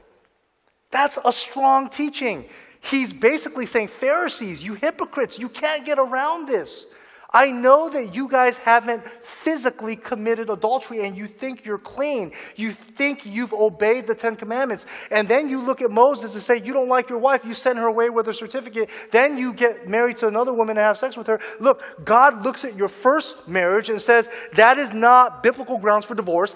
That's 0.90 1.18
a 1.24 1.32
strong 1.32 1.88
teaching. 1.88 2.44
He's 2.80 3.12
basically 3.12 3.64
saying, 3.64 3.88
Pharisees, 3.88 4.62
you 4.62 4.74
hypocrites, 4.74 5.38
you 5.38 5.48
can't 5.48 5.86
get 5.86 5.98
around 5.98 6.46
this. 6.46 6.86
I 7.32 7.50
know 7.50 7.88
that 7.88 8.14
you 8.14 8.28
guys 8.28 8.58
haven't 8.58 9.02
physically 9.22 9.96
committed 9.96 10.50
adultery 10.50 11.06
and 11.06 11.16
you 11.16 11.26
think 11.26 11.64
you're 11.64 11.78
clean. 11.78 12.32
You 12.56 12.72
think 12.72 13.24
you've 13.24 13.54
obeyed 13.54 14.06
the 14.06 14.14
Ten 14.14 14.36
Commandments. 14.36 14.84
And 15.10 15.26
then 15.26 15.48
you 15.48 15.62
look 15.62 15.80
at 15.80 15.90
Moses 15.90 16.34
and 16.34 16.42
say, 16.42 16.60
You 16.62 16.74
don't 16.74 16.88
like 16.88 17.08
your 17.08 17.18
wife. 17.18 17.44
You 17.44 17.54
send 17.54 17.78
her 17.78 17.86
away 17.86 18.10
with 18.10 18.28
a 18.28 18.34
certificate. 18.34 18.90
Then 19.10 19.38
you 19.38 19.54
get 19.54 19.88
married 19.88 20.18
to 20.18 20.28
another 20.28 20.52
woman 20.52 20.76
and 20.76 20.86
have 20.86 20.98
sex 20.98 21.16
with 21.16 21.26
her. 21.26 21.40
Look, 21.58 21.82
God 22.04 22.42
looks 22.42 22.66
at 22.66 22.76
your 22.76 22.88
first 22.88 23.48
marriage 23.48 23.88
and 23.88 24.00
says, 24.00 24.28
That 24.56 24.76
is 24.78 24.92
not 24.92 25.42
biblical 25.42 25.78
grounds 25.78 26.04
for 26.04 26.14
divorce. 26.14 26.54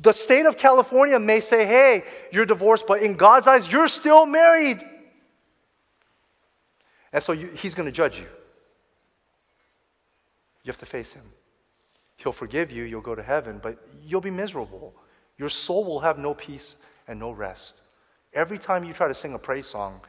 The 0.00 0.12
state 0.12 0.46
of 0.46 0.56
California 0.56 1.18
may 1.18 1.40
say, 1.40 1.66
hey, 1.66 2.04
you're 2.30 2.46
divorced, 2.46 2.86
but 2.86 3.02
in 3.02 3.16
God's 3.16 3.48
eyes, 3.48 3.70
you're 3.70 3.88
still 3.88 4.24
married. 4.24 4.80
And 7.12 7.20
so 7.20 7.32
you, 7.32 7.48
he's 7.48 7.74
going 7.74 7.86
to 7.86 7.92
judge 7.92 8.20
you. 8.20 8.26
You 10.66 10.72
have 10.72 10.80
to 10.80 10.86
face 10.86 11.12
him. 11.12 11.22
He'll 12.16 12.32
forgive 12.32 12.72
you, 12.72 12.82
you'll 12.82 13.00
go 13.00 13.14
to 13.14 13.22
heaven, 13.22 13.60
but 13.62 13.78
you'll 14.02 14.20
be 14.20 14.32
miserable. 14.32 14.94
Your 15.38 15.48
soul 15.48 15.84
will 15.84 16.00
have 16.00 16.18
no 16.18 16.34
peace 16.34 16.74
and 17.06 17.20
no 17.20 17.30
rest. 17.30 17.82
Every 18.34 18.58
time 18.58 18.82
you 18.82 18.92
try 18.92 19.06
to 19.06 19.14
sing 19.14 19.34
a 19.34 19.38
praise 19.38 19.68
song, 19.68 20.00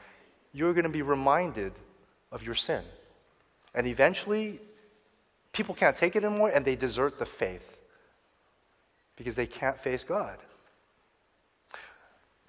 you're 0.52 0.72
going 0.72 0.84
to 0.84 0.90
be 0.90 1.02
reminded 1.02 1.72
of 2.32 2.42
your 2.42 2.56
sin. 2.56 2.82
And 3.72 3.86
eventually, 3.86 4.58
people 5.52 5.76
can't 5.76 5.96
take 5.96 6.16
it 6.16 6.24
anymore 6.24 6.48
and 6.48 6.64
they 6.64 6.74
desert 6.74 7.20
the 7.20 7.26
faith 7.26 7.78
because 9.16 9.36
they 9.36 9.46
can't 9.46 9.78
face 9.78 10.02
God. 10.02 10.38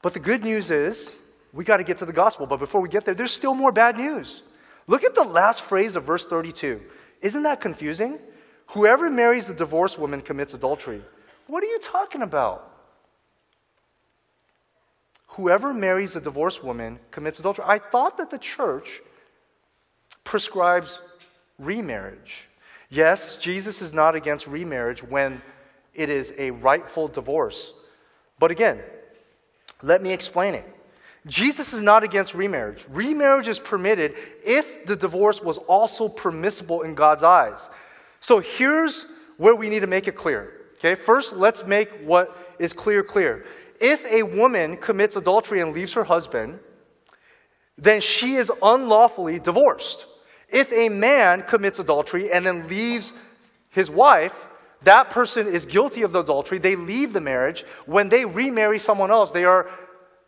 But 0.01 0.13
the 0.13 0.19
good 0.19 0.43
news 0.43 0.71
is, 0.71 1.15
we 1.53 1.63
got 1.63 1.77
to 1.77 1.83
get 1.83 1.99
to 1.99 2.05
the 2.05 2.13
gospel. 2.13 2.47
But 2.47 2.57
before 2.57 2.81
we 2.81 2.89
get 2.89 3.05
there, 3.05 3.13
there's 3.13 3.31
still 3.31 3.53
more 3.53 3.71
bad 3.71 3.97
news. 3.97 4.41
Look 4.87 5.03
at 5.03 5.13
the 5.13 5.23
last 5.23 5.61
phrase 5.61 5.95
of 5.95 6.05
verse 6.05 6.25
32. 6.25 6.81
Isn't 7.21 7.43
that 7.43 7.61
confusing? 7.61 8.19
Whoever 8.67 9.09
marries 9.09 9.49
a 9.49 9.53
divorced 9.53 9.97
woman 9.99 10.21
commits 10.21 10.53
adultery. 10.53 11.01
What 11.47 11.63
are 11.63 11.67
you 11.67 11.79
talking 11.79 12.21
about? 12.21 12.65
Whoever 15.27 15.73
marries 15.73 16.15
a 16.15 16.21
divorced 16.21 16.63
woman 16.63 16.99
commits 17.11 17.39
adultery. 17.39 17.65
I 17.67 17.79
thought 17.79 18.17
that 18.17 18.29
the 18.29 18.37
church 18.37 19.01
prescribes 20.23 20.99
remarriage. 21.57 22.47
Yes, 22.89 23.35
Jesus 23.37 23.81
is 23.81 23.93
not 23.93 24.15
against 24.15 24.47
remarriage 24.47 25.03
when 25.03 25.41
it 25.93 26.09
is 26.09 26.33
a 26.37 26.51
rightful 26.51 27.07
divorce. 27.07 27.73
But 28.39 28.51
again, 28.51 28.79
let 29.81 30.01
me 30.01 30.11
explain 30.13 30.55
it. 30.55 30.78
Jesus 31.25 31.73
is 31.73 31.81
not 31.81 32.03
against 32.03 32.33
remarriage. 32.33 32.85
Remarriage 32.89 33.47
is 33.47 33.59
permitted 33.59 34.15
if 34.43 34.85
the 34.85 34.95
divorce 34.95 35.41
was 35.41 35.57
also 35.57 36.07
permissible 36.07 36.81
in 36.83 36.95
God's 36.95 37.23
eyes. 37.23 37.69
So 38.21 38.39
here's 38.39 39.05
where 39.37 39.55
we 39.55 39.69
need 39.69 39.81
to 39.81 39.87
make 39.87 40.07
it 40.07 40.15
clear. 40.15 40.53
Okay, 40.77 40.95
first 40.95 41.33
let's 41.33 41.65
make 41.65 41.89
what 42.05 42.55
is 42.57 42.71
clear 42.71 43.03
clear. 43.03 43.45
If 43.81 44.05
a 44.05 44.23
woman 44.23 44.77
commits 44.77 45.15
adultery 45.15 45.61
and 45.61 45.73
leaves 45.73 45.93
her 45.93 46.03
husband, 46.03 46.59
then 47.77 48.01
she 48.01 48.35
is 48.35 48.51
unlawfully 48.61 49.39
divorced. 49.39 50.05
If 50.49 50.71
a 50.73 50.89
man 50.89 51.43
commits 51.43 51.79
adultery 51.79 52.31
and 52.31 52.45
then 52.45 52.67
leaves 52.67 53.13
his 53.69 53.89
wife, 53.89 54.47
that 54.83 55.09
person 55.09 55.47
is 55.47 55.65
guilty 55.65 56.01
of 56.03 56.11
the 56.11 56.21
adultery. 56.21 56.57
They 56.57 56.75
leave 56.75 57.13
the 57.13 57.21
marriage. 57.21 57.65
When 57.85 58.09
they 58.09 58.25
remarry 58.25 58.79
someone 58.79 59.11
else, 59.11 59.31
they 59.31 59.45
are 59.45 59.69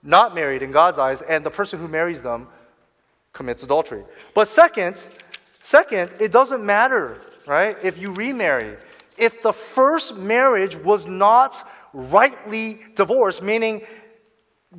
not 0.04 0.34
married 0.34 0.62
in 0.62 0.72
God's 0.72 1.00
eyes, 1.00 1.22
and 1.22 1.46
the 1.46 1.52
person 1.52 1.80
who 1.80 1.88
marries 1.88 2.22
them 2.22 2.48
commits 3.34 3.64
adultery. 3.64 4.04
But 4.34 4.48
second, 4.48 5.06
second, 5.64 6.12
it 6.20 6.32
doesn't 6.32 6.64
matter, 6.64 7.22
right? 7.46 7.78
If 7.84 7.98
you 7.98 8.14
remarry. 8.14 8.78
If 9.18 9.42
the 9.42 9.54
first 9.54 10.16
marriage 10.16 10.76
was 10.76 11.06
not 11.06 11.68
rightly 11.94 12.80
divorced, 12.96 13.42
meaning 13.42 13.82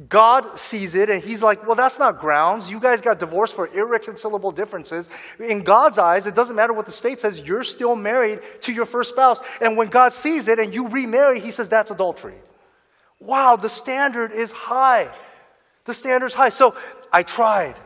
God 0.09 0.59
sees 0.59 0.95
it 0.95 1.11
and 1.11 1.23
he's 1.23 1.43
like, 1.43 1.67
well, 1.67 1.77
that's 1.77 1.99
not 1.99 2.19
grounds. 2.19 2.71
You 2.71 2.81
guys 2.81 3.03
got 3.03 3.19
divorced 3.19 3.55
for 3.55 3.69
irreconcilable 3.77 4.51
differences. 4.51 5.11
In 5.39 5.63
God's 5.63 5.99
eyes, 5.99 6.25
it 6.25 6.35
doesn't 6.35 6.57
matter 6.57 6.73
what 6.73 6.87
the 6.87 6.93
state 6.93 7.21
says, 7.21 7.41
you're 7.41 7.63
still 7.63 7.95
married 7.95 8.41
to 8.63 8.73
your 8.73 8.87
first 8.87 9.11
spouse. 9.11 9.41
And 9.61 9.77
when 9.77 9.89
God 9.89 10.15
sees 10.15 10.49
it 10.49 10.59
and 10.59 10.73
you 10.73 10.89
remarry, 10.89 11.41
he 11.41 11.51
says 11.51 11.69
that's 11.69 11.91
adultery. 11.91 12.37
Wow, 13.23 13.55
the 13.55 13.69
standard 13.69 14.33
is 14.33 14.51
high. 14.51 15.09
The 15.85 15.95
standard's 15.95 16.35
high. 16.35 16.49
So 16.49 16.75
I 17.13 17.23
tried. 17.23 17.77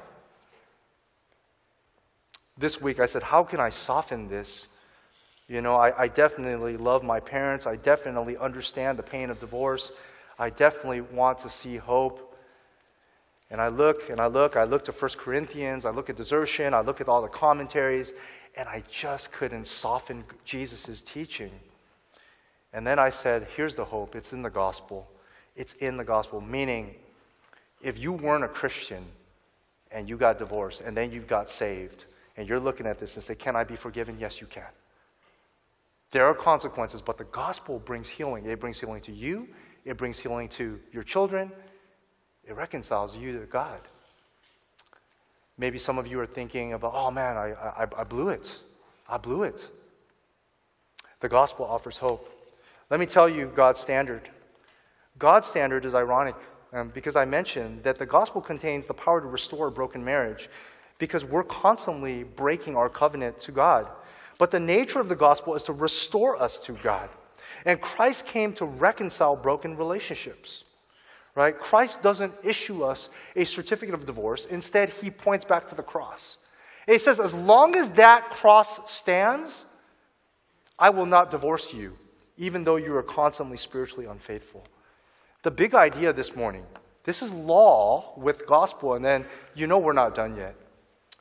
This 2.56 2.80
week 2.80 3.00
I 3.00 3.06
said, 3.06 3.22
how 3.22 3.44
can 3.44 3.60
I 3.60 3.68
soften 3.68 4.28
this? 4.28 4.66
You 5.46 5.60
know, 5.60 5.76
I, 5.76 6.04
I 6.04 6.08
definitely 6.08 6.78
love 6.78 7.02
my 7.02 7.20
parents. 7.20 7.66
I 7.66 7.76
definitely 7.76 8.38
understand 8.38 8.98
the 8.98 9.02
pain 9.02 9.28
of 9.28 9.38
divorce. 9.38 9.92
I 10.38 10.48
definitely 10.48 11.02
want 11.02 11.38
to 11.40 11.50
see 11.50 11.76
hope. 11.76 12.34
And 13.50 13.60
I 13.60 13.68
look 13.68 14.08
and 14.08 14.20
I 14.20 14.26
look, 14.28 14.56
I 14.56 14.64
look 14.64 14.86
to 14.86 14.92
1 14.92 15.10
Corinthians, 15.18 15.84
I 15.84 15.90
look 15.90 16.08
at 16.08 16.16
desertion, 16.16 16.72
I 16.72 16.80
look 16.80 17.00
at 17.00 17.08
all 17.08 17.22
the 17.22 17.28
commentaries, 17.28 18.12
and 18.56 18.68
I 18.68 18.82
just 18.90 19.30
couldn't 19.32 19.68
soften 19.68 20.24
Jesus' 20.44 21.02
teaching. 21.02 21.52
And 22.72 22.86
then 22.86 22.98
I 22.98 23.10
said, 23.10 23.46
here's 23.54 23.74
the 23.74 23.84
hope 23.84 24.16
it's 24.16 24.32
in 24.32 24.40
the 24.40 24.50
gospel. 24.50 25.06
It's 25.56 25.72
in 25.74 25.96
the 25.96 26.04
gospel, 26.04 26.40
meaning 26.40 26.94
if 27.82 27.98
you 27.98 28.12
weren't 28.12 28.44
a 28.44 28.48
Christian 28.48 29.04
and 29.90 30.08
you 30.08 30.16
got 30.16 30.38
divorced 30.38 30.82
and 30.82 30.96
then 30.96 31.10
you 31.10 31.20
got 31.20 31.48
saved, 31.50 32.04
and 32.36 32.48
you're 32.48 32.60
looking 32.60 32.86
at 32.86 32.98
this 32.98 33.14
and 33.14 33.24
say, 33.24 33.34
Can 33.34 33.56
I 33.56 33.64
be 33.64 33.76
forgiven? 33.76 34.18
Yes, 34.18 34.40
you 34.40 34.46
can. 34.46 34.64
There 36.10 36.26
are 36.26 36.34
consequences, 36.34 37.00
but 37.00 37.16
the 37.16 37.24
gospel 37.24 37.78
brings 37.78 38.08
healing. 38.08 38.46
It 38.46 38.60
brings 38.60 38.78
healing 38.78 39.00
to 39.02 39.12
you, 39.12 39.48
it 39.84 39.96
brings 39.96 40.18
healing 40.18 40.48
to 40.50 40.78
your 40.92 41.02
children, 41.02 41.50
it 42.46 42.54
reconciles 42.54 43.16
you 43.16 43.38
to 43.38 43.46
God. 43.46 43.80
Maybe 45.58 45.78
some 45.78 45.98
of 45.98 46.06
you 46.06 46.20
are 46.20 46.26
thinking 46.26 46.74
about, 46.74 46.92
oh 46.94 47.10
man, 47.10 47.36
I, 47.36 47.52
I, 47.52 47.86
I 47.98 48.04
blew 48.04 48.28
it. 48.28 48.46
I 49.08 49.16
blew 49.16 49.42
it. 49.44 49.68
The 51.20 51.28
gospel 51.28 51.64
offers 51.64 51.96
hope. 51.96 52.30
Let 52.90 53.00
me 53.00 53.06
tell 53.06 53.28
you 53.28 53.50
God's 53.54 53.80
standard. 53.80 54.28
God's 55.18 55.46
standard 55.46 55.84
is 55.84 55.94
ironic 55.94 56.34
um, 56.72 56.90
because 56.94 57.16
I 57.16 57.24
mentioned 57.24 57.82
that 57.84 57.98
the 57.98 58.06
gospel 58.06 58.40
contains 58.40 58.86
the 58.86 58.94
power 58.94 59.20
to 59.20 59.26
restore 59.26 59.68
a 59.68 59.70
broken 59.70 60.04
marriage 60.04 60.48
because 60.98 61.24
we're 61.24 61.44
constantly 61.44 62.24
breaking 62.24 62.76
our 62.76 62.88
covenant 62.88 63.40
to 63.40 63.52
God. 63.52 63.88
But 64.38 64.50
the 64.50 64.60
nature 64.60 65.00
of 65.00 65.08
the 65.08 65.16
gospel 65.16 65.54
is 65.54 65.62
to 65.64 65.72
restore 65.72 66.40
us 66.40 66.58
to 66.60 66.72
God. 66.72 67.08
And 67.64 67.80
Christ 67.80 68.26
came 68.26 68.52
to 68.54 68.66
reconcile 68.66 69.36
broken 69.36 69.76
relationships. 69.76 70.64
Right? 71.34 71.58
Christ 71.58 72.02
doesn't 72.02 72.32
issue 72.42 72.82
us 72.82 73.10
a 73.34 73.44
certificate 73.44 73.94
of 73.94 74.06
divorce. 74.06 74.46
Instead, 74.46 74.90
he 74.90 75.10
points 75.10 75.44
back 75.44 75.68
to 75.68 75.74
the 75.74 75.82
cross. 75.82 76.38
And 76.86 76.94
he 76.94 76.98
says, 76.98 77.20
as 77.20 77.34
long 77.34 77.74
as 77.76 77.90
that 77.90 78.30
cross 78.30 78.90
stands, 78.90 79.66
I 80.78 80.90
will 80.90 81.04
not 81.04 81.30
divorce 81.30 81.74
you, 81.74 81.98
even 82.38 82.64
though 82.64 82.76
you 82.76 82.94
are 82.96 83.02
constantly 83.02 83.58
spiritually 83.58 84.06
unfaithful. 84.06 84.64
The 85.46 85.52
big 85.52 85.76
idea 85.76 86.12
this 86.12 86.34
morning 86.34 86.64
this 87.04 87.22
is 87.22 87.32
law 87.32 88.14
with 88.16 88.48
gospel, 88.48 88.94
and 88.94 89.04
then 89.04 89.24
you 89.54 89.68
know 89.68 89.78
we're 89.78 89.92
not 89.92 90.16
done 90.16 90.36
yet. 90.36 90.56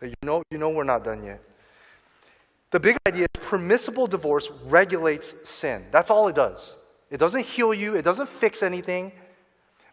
You 0.02 0.16
know, 0.24 0.42
you 0.50 0.58
know 0.58 0.72
we're 0.72 0.84
not 0.84 1.04
done 1.04 1.24
yet. 1.24 1.44
The 2.72 2.80
big 2.80 2.98
idea 3.08 3.28
is 3.36 3.42
permissible 3.44 4.08
divorce 4.08 4.50
regulates 4.64 5.36
sin. 5.48 5.86
That's 5.92 6.10
all 6.10 6.28
it 6.28 6.34
does. 6.34 6.76
It 7.12 7.18
doesn't 7.18 7.46
heal 7.46 7.72
you, 7.72 7.96
it 7.96 8.02
doesn't 8.02 8.28
fix 8.28 8.64
anything. 8.64 9.12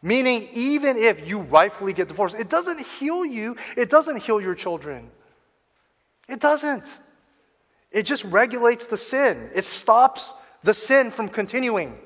Meaning, 0.00 0.48
even 0.54 0.96
if 0.96 1.28
you 1.28 1.40
rightfully 1.40 1.92
get 1.92 2.08
divorced, 2.08 2.34
it 2.34 2.48
doesn't 2.48 2.80
heal 2.80 3.26
you, 3.26 3.58
it 3.76 3.90
doesn't 3.90 4.16
heal 4.16 4.40
your 4.40 4.54
children. 4.54 5.10
It 6.26 6.40
doesn't. 6.40 6.86
It 7.90 8.04
just 8.04 8.24
regulates 8.24 8.86
the 8.86 8.96
sin, 8.96 9.50
it 9.54 9.66
stops 9.66 10.32
the 10.62 10.72
sin 10.72 11.10
from 11.10 11.28
continuing. 11.28 11.98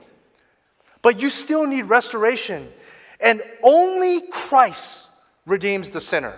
But 1.07 1.21
you 1.21 1.31
still 1.31 1.69
need 1.69 1.83
restoration. 1.83 2.69
And 3.21 3.41
only 3.63 4.23
Christ 4.23 5.07
redeems 5.47 5.89
the 5.89 6.01
sinner. 6.01 6.37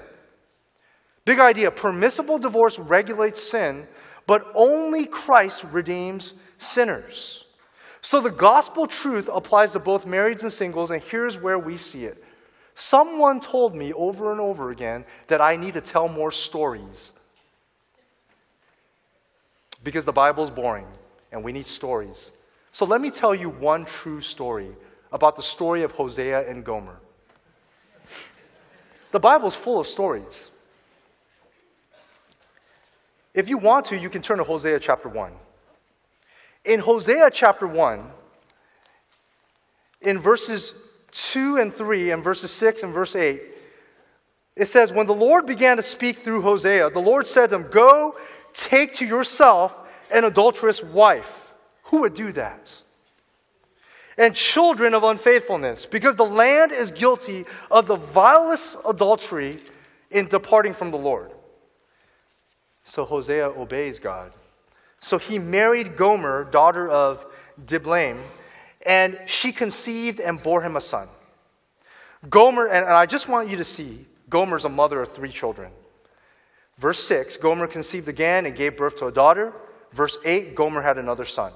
Big 1.25 1.41
idea 1.41 1.71
permissible 1.71 2.37
divorce 2.37 2.79
regulates 2.79 3.43
sin, 3.43 3.89
but 4.27 4.53
only 4.55 5.07
Christ 5.07 5.65
redeems 5.73 6.35
sinners. 6.59 7.47
So 8.03 8.21
the 8.21 8.31
gospel 8.31 8.87
truth 8.87 9.31
applies 9.33 9.73
to 9.73 9.79
both 9.79 10.05
marrieds 10.05 10.43
and 10.43 10.53
singles, 10.53 10.91
and 10.91 11.03
here's 11.03 11.39
where 11.39 11.59
we 11.59 11.79
see 11.79 12.05
it. 12.05 12.23
Someone 12.75 13.41
told 13.41 13.75
me 13.75 13.95
over 13.95 14.33
and 14.33 14.39
over 14.41 14.69
again 14.71 15.07
that 15.29 15.41
I 15.41 15.57
need 15.57 15.73
to 15.73 15.81
tell 15.81 16.09
more 16.09 16.31
stories 16.31 17.13
because 19.83 20.05
the 20.05 20.13
Bible's 20.13 20.51
boring 20.51 20.89
and 21.33 21.43
we 21.43 21.53
need 21.53 21.67
stories. 21.67 22.33
So 22.73 22.85
let 22.85 23.01
me 23.01 23.11
tell 23.11 23.35
you 23.35 23.51
one 23.51 23.85
true 23.85 24.21
story 24.21 24.71
about 25.13 25.37
the 25.37 25.43
story 25.43 25.83
of 25.83 25.93
Hosea 25.93 26.49
and 26.49 26.65
Gomer. 26.65 26.99
The 29.11 29.21
Bible's 29.21 29.57
full 29.57 29.81
of 29.81 29.87
stories. 29.87 30.51
If 33.35 33.49
you 33.49 33.59
want 33.59 33.87
to, 33.87 33.99
you 33.99 34.11
can 34.11 34.21
turn 34.21 34.39
to 34.39 34.45
Hosea 34.45 34.81
chapter 34.81 35.09
1. 35.09 35.33
In 36.65 36.81
Hosea 36.81 37.31
chapter 37.33 37.67
1, 37.67 38.05
in 40.03 40.19
verses 40.19 40.75
2 41.13 41.57
and 41.57 41.73
3, 41.73 42.11
and 42.11 42.23
verses 42.23 42.51
6 42.51 42.83
and 42.83 42.93
verse 42.93 43.17
8, 43.17 43.41
it 44.57 44.67
says, 44.67 44.93
When 44.93 45.07
the 45.07 45.15
Lord 45.15 45.47
began 45.47 45.77
to 45.77 45.83
speak 45.83 46.19
through 46.19 46.43
Hosea, 46.43 46.91
the 46.91 46.99
Lord 46.99 47.27
said 47.27 47.51
to 47.51 47.57
him, 47.57 47.69
Go 47.71 48.17
take 48.53 48.95
to 48.95 49.07
yourself 49.07 49.75
an 50.11 50.25
adulterous 50.25 50.83
wife. 50.83 51.48
Who 51.89 52.03
would 52.03 52.15
do 52.15 52.33
that? 52.33 52.73
And 54.17 54.35
children 54.35 54.95
of 54.95 55.05
unfaithfulness, 55.05 55.87
because 55.87 56.17
the 56.17 56.27
land 56.27 56.73
is 56.73 56.91
guilty 56.91 57.47
of 57.71 57.87
the 57.87 57.97
vilest 57.97 58.77
adultery 58.87 59.61
in 60.11 60.29
departing 60.29 60.75
from 60.75 60.91
the 60.91 60.99
Lord. 60.99 61.31
So 62.85 63.05
Hosea 63.05 63.49
obeys 63.51 64.01
God. 64.01 64.33
So 65.01 65.19
he 65.19 65.39
married 65.39 65.97
Gomer, 65.97 66.45
daughter 66.45 66.89
of 66.89 67.25
Diblaim, 67.65 68.23
and 68.85 69.19
she 69.27 69.53
conceived 69.53 70.21
and 70.21 70.43
bore 70.43 70.63
him 70.63 70.77
a 70.77 70.81
son. 70.81 71.09
Gomer, 72.29 72.67
and, 72.67 72.87
I 72.87 73.07
just 73.07 73.29
want 73.29 73.49
you 73.49 73.57
to 73.59 73.65
see, 73.65 74.07
Gomer's 74.29 74.65
a 74.65 74.69
mother 74.69 75.01
of 75.01 75.13
three 75.13 75.31
children. 75.31 75.71
Verse 76.79 77.03
6, 77.05 77.37
Gomer 77.37 77.67
conceived 77.67 78.09
again 78.09 78.47
and 78.47 78.57
gave 78.57 78.77
birth 78.77 78.97
to 78.99 79.07
a 79.07 79.13
daughter. 79.13 79.53
Verse 79.93 80.19
8, 80.25 80.55
Gomer 80.55 80.83
had 80.83 80.99
another 80.99 81.25
son. 81.25 81.53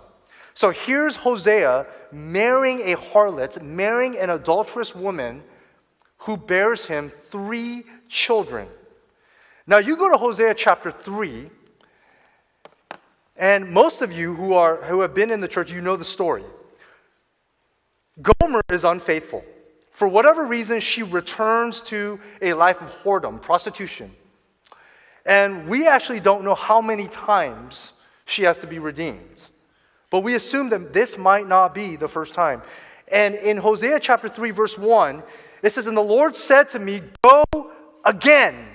So 0.55 0.71
here's 0.71 1.17
Hosea 1.17 1.87
marrying 2.11 2.81
a 2.93 2.97
harlot, 2.97 3.63
marrying 3.63 4.19
an 4.19 4.31
adulterous 4.31 4.95
woman 4.95 5.43
who 6.19 6.37
bears 6.37 6.85
him 6.85 7.11
three 7.31 7.85
children. 8.09 8.69
Now, 9.67 9.79
you 9.79 9.97
go 9.97 10.11
to 10.11 10.17
Hosea 10.17 10.55
chapter 10.55 10.91
3, 10.91 11.49
and 13.37 13.71
most 13.71 14.03
of 14.03 14.13
you 14.13 14.35
who, 14.35 14.55
are, 14.55 14.77
who 14.85 15.01
have 15.01 15.15
been 15.15 15.31
in 15.31 15.41
the 15.41 15.49
church, 15.49 15.71
you 15.73 15.81
know 15.81 15.97
the 15.97 16.05
story. 16.05 16.45
Gomer 18.21 18.61
is 18.71 18.85
unfaithful. 18.85 19.45
For 19.91 20.09
whatever 20.09 20.47
reason, 20.47 20.81
she 20.81 21.03
returns 21.03 21.81
to 21.83 22.19
a 22.41 22.55
life 22.55 22.81
of 22.81 22.91
whoredom, 23.03 23.41
prostitution. 23.41 24.15
And 25.25 25.69
we 25.69 25.87
actually 25.87 26.21
don't 26.21 26.45
know 26.45 26.55
how 26.55 26.81
many 26.81 27.09
times 27.09 27.93
she 28.25 28.43
has 28.43 28.59
to 28.59 28.67
be 28.67 28.79
redeemed. 28.79 29.43
But 30.13 30.21
we 30.21 30.37
assume 30.37 30.69
that 30.69 30.93
this 30.93 31.19
might 31.19 31.49
not 31.49 31.75
be 31.75 31.97
the 31.97 32.07
first 32.07 32.35
time. 32.35 32.63
And 33.09 33.35
in 33.35 33.57
Hosea 33.57 33.99
chapter 33.99 34.29
3, 34.29 34.53
verse 34.53 34.79
1, 34.79 35.25
it 35.63 35.73
says, 35.73 35.89
And 35.89 35.97
the 35.97 36.01
Lord 36.01 36.37
said 36.37 36.69
to 36.71 36.79
me, 36.79 37.03
Go 37.25 37.43
again 38.05 38.69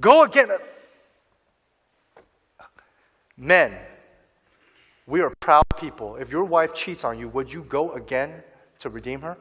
Go 0.00 0.22
again. 0.22 0.48
Men, 3.36 3.76
we 5.06 5.20
are 5.20 5.30
proud 5.40 5.64
people. 5.78 6.16
If 6.16 6.30
your 6.30 6.44
wife 6.44 6.74
cheats 6.74 7.04
on 7.04 7.18
you, 7.18 7.28
would 7.28 7.52
you 7.52 7.62
go 7.62 7.92
again 7.92 8.42
to 8.80 8.88
redeem 8.88 9.20
her? 9.20 9.36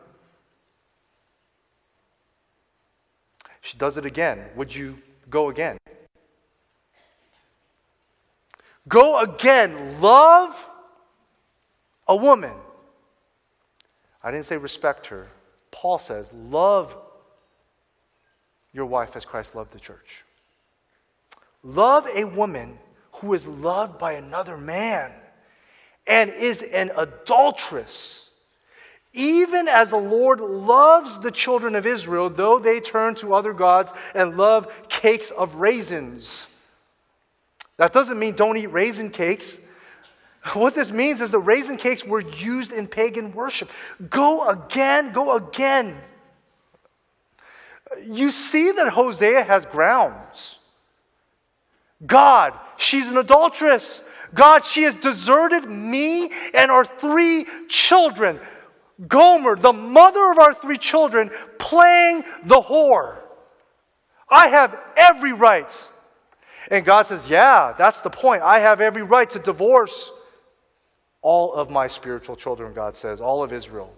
She 3.62 3.78
does 3.78 3.98
it 3.98 4.06
again. 4.06 4.46
Would 4.56 4.74
you 4.74 4.98
go 5.30 5.50
again? 5.50 5.78
Go 8.90 9.20
again. 9.20 10.02
Love 10.02 10.68
a 12.08 12.16
woman. 12.16 12.54
I 14.24 14.32
didn't 14.32 14.48
say 14.48 14.58
respect 14.58 15.08
her. 15.08 15.30
Paul 15.72 16.00
says, 16.00 16.30
love 16.34 16.96
your 18.74 18.86
wife 18.86 19.16
as 19.16 19.24
Christ 19.24 19.56
loved 19.56 19.72
the 19.72 19.80
church. 19.80 20.26
Love 21.64 22.08
a 22.14 22.26
woman 22.26 22.78
who 23.14 23.34
is 23.34 23.48
loved 23.48 23.98
by 23.98 24.14
another 24.14 24.58
man 24.58 25.12
and 26.08 26.32
is 26.32 26.62
an 26.62 26.92
adulteress. 26.98 28.26
Even 29.14 29.68
as 29.68 29.90
the 29.90 29.98
Lord 29.98 30.40
loves 30.40 31.20
the 31.20 31.32
children 31.32 31.76
of 31.76 31.86
Israel, 31.86 32.30
though 32.30 32.60
they 32.60 32.80
turn 32.80 33.16
to 33.16 33.34
other 33.34 33.54
gods 33.54 33.92
and 34.14 34.38
love 34.38 34.72
cakes 34.88 35.32
of 35.32 35.56
raisins. 35.56 36.48
That 37.80 37.94
doesn't 37.94 38.20
mean 38.20 38.36
don't 38.36 38.58
eat 38.58 38.68
raisin 38.68 39.10
cakes. 39.10 39.58
What 40.54 40.74
this 40.74 40.90
means 40.90 41.20
is 41.20 41.32
the 41.32 41.40
raisin 41.40 41.76
cakes 41.76 42.06
were 42.06 42.22
used 42.22 42.72
in 42.72 42.88
pagan 42.88 43.34
worship. 43.34 43.70
Go 44.10 44.48
again, 44.48 45.12
go 45.12 45.36
again. 45.36 45.98
You 48.06 48.32
see 48.32 48.72
that 48.72 48.90
Hosea 48.90 49.44
has 49.44 49.66
grounds. 49.66 50.58
God, 52.06 52.54
she's 52.78 53.08
an 53.08 53.18
adulteress. 53.18 54.02
God, 54.34 54.64
she 54.64 54.84
has 54.84 54.96
deserted 54.96 55.70
me 55.70 56.32
and 56.54 56.72
our 56.72 56.86
three 56.86 57.46
children. 57.68 58.40
Gomer, 59.08 59.58
the 59.58 59.74
mother 59.74 60.32
of 60.32 60.40
our 60.40 60.54
three 60.54 60.78
children, 60.78 61.32
playing 61.58 62.24
the 62.46 62.62
whore. 62.62 63.18
I 64.30 64.48
have 64.48 64.78
every 64.96 65.34
right. 65.34 65.72
And 66.70 66.86
God 66.86 67.08
says, 67.08 67.28
Yeah, 67.28 67.74
that's 67.78 68.02
the 68.02 68.10
point. 68.10 68.44
I 68.44 68.60
have 68.60 68.82
every 68.82 69.04
right 69.04 69.30
to 69.32 69.40
divorce 69.40 70.12
all 71.22 71.54
of 71.54 71.70
my 71.70 71.88
spiritual 71.88 72.36
children, 72.36 72.74
God 72.74 72.96
says, 72.96 73.20
all 73.20 73.44
of 73.44 73.52
Israel. 73.52 73.94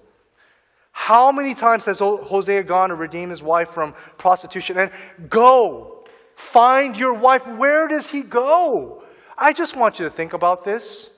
How 0.92 1.32
many 1.32 1.54
times 1.54 1.86
has 1.86 2.00
Hosea 2.00 2.64
gone 2.64 2.90
to 2.90 2.96
redeem 2.96 3.30
his 3.30 3.42
wife 3.42 3.70
from 3.70 3.94
prostitution? 4.18 4.78
And 4.78 4.92
go, 5.30 6.04
find 6.36 6.98
your 6.98 7.14
wife. 7.14 7.48
Where 7.48 7.88
does 7.88 8.08
he 8.08 8.22
go? 8.22 9.04
I 9.38 9.54
just 9.54 9.76
want 9.76 10.00
you 10.00 10.06
to 10.06 10.12
think 10.12 10.34
about 10.34 10.66
this. 10.66 11.10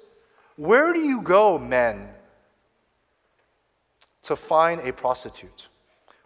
Where 0.55 0.93
do 0.93 0.99
you 0.99 1.21
go, 1.21 1.57
men, 1.57 2.07
to 4.23 4.35
find 4.35 4.81
a 4.87 4.93
prostitute? 4.93 5.67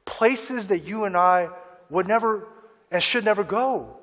Places 0.05 0.67
that 0.67 0.79
you 0.79 1.05
and 1.05 1.15
I 1.15 1.49
would 1.89 2.07
never 2.07 2.47
and 2.91 3.01
should 3.01 3.23
never 3.23 3.43
go. 3.43 3.97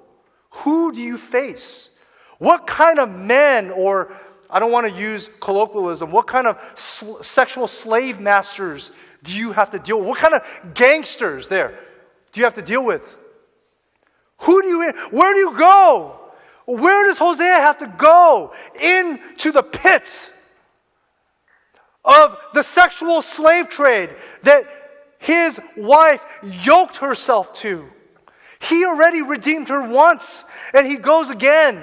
Who 0.63 0.93
do 0.93 1.01
you 1.01 1.19
face? 1.19 1.91
What 2.39 2.67
kind 2.67 2.99
of 2.99 3.11
men, 3.11 3.71
or 3.71 4.13
I 4.49 4.59
don't 4.59 4.71
want 4.71 4.87
to 4.89 4.93
use 4.93 5.29
colloquialism, 5.41 6.11
what 6.11 6.27
kind 6.27 6.47
of 6.47 6.59
sl- 6.77 7.23
sexual 7.23 7.67
slave 7.67 8.21
masters 8.21 8.91
do 9.23 9.33
you 9.33 9.53
have 9.53 9.71
to 9.73 9.79
deal 9.79 9.99
with? 9.99 10.09
What 10.09 10.19
kind 10.19 10.35
of 10.35 10.75
gangsters 10.75 11.49
there 11.49 11.79
do 12.33 12.41
you 12.41 12.45
have 12.45 12.55
to 12.55 12.63
deal 12.63 12.85
with? 12.85 13.17
Who 14.39 14.63
do 14.63 14.69
you, 14.69 14.93
where 15.11 15.33
do 15.33 15.41
you 15.41 15.57
go? 15.57 16.21
Where 16.67 17.07
does 17.07 17.19
Hosea 17.19 17.57
have 17.57 17.79
to 17.79 17.87
go? 17.87 18.53
Into 18.81 19.53
the 19.53 19.63
pit 19.63 20.31
of 22.05 22.37
the 22.53 22.63
sexual 22.63 23.23
slave 23.23 23.69
trade 23.69 24.11
that 24.43 24.67
his 25.19 25.59
wife 25.77 26.23
yoked 26.43 26.99
herself 26.99 27.55
to. 27.55 27.89
He 28.65 28.85
already 28.85 29.23
redeemed 29.23 29.69
her 29.69 29.83
once, 29.83 30.45
and 30.73 30.87
he 30.87 30.97
goes 30.97 31.31
again. 31.31 31.83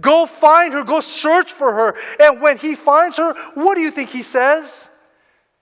Go 0.00 0.26
find 0.26 0.72
her, 0.74 0.84
go 0.84 1.00
search 1.00 1.52
for 1.52 1.72
her. 1.72 1.94
And 2.18 2.40
when 2.40 2.58
he 2.58 2.74
finds 2.74 3.16
her, 3.18 3.34
what 3.54 3.74
do 3.74 3.80
you 3.80 3.90
think 3.90 4.10
he 4.10 4.22
says? 4.22 4.88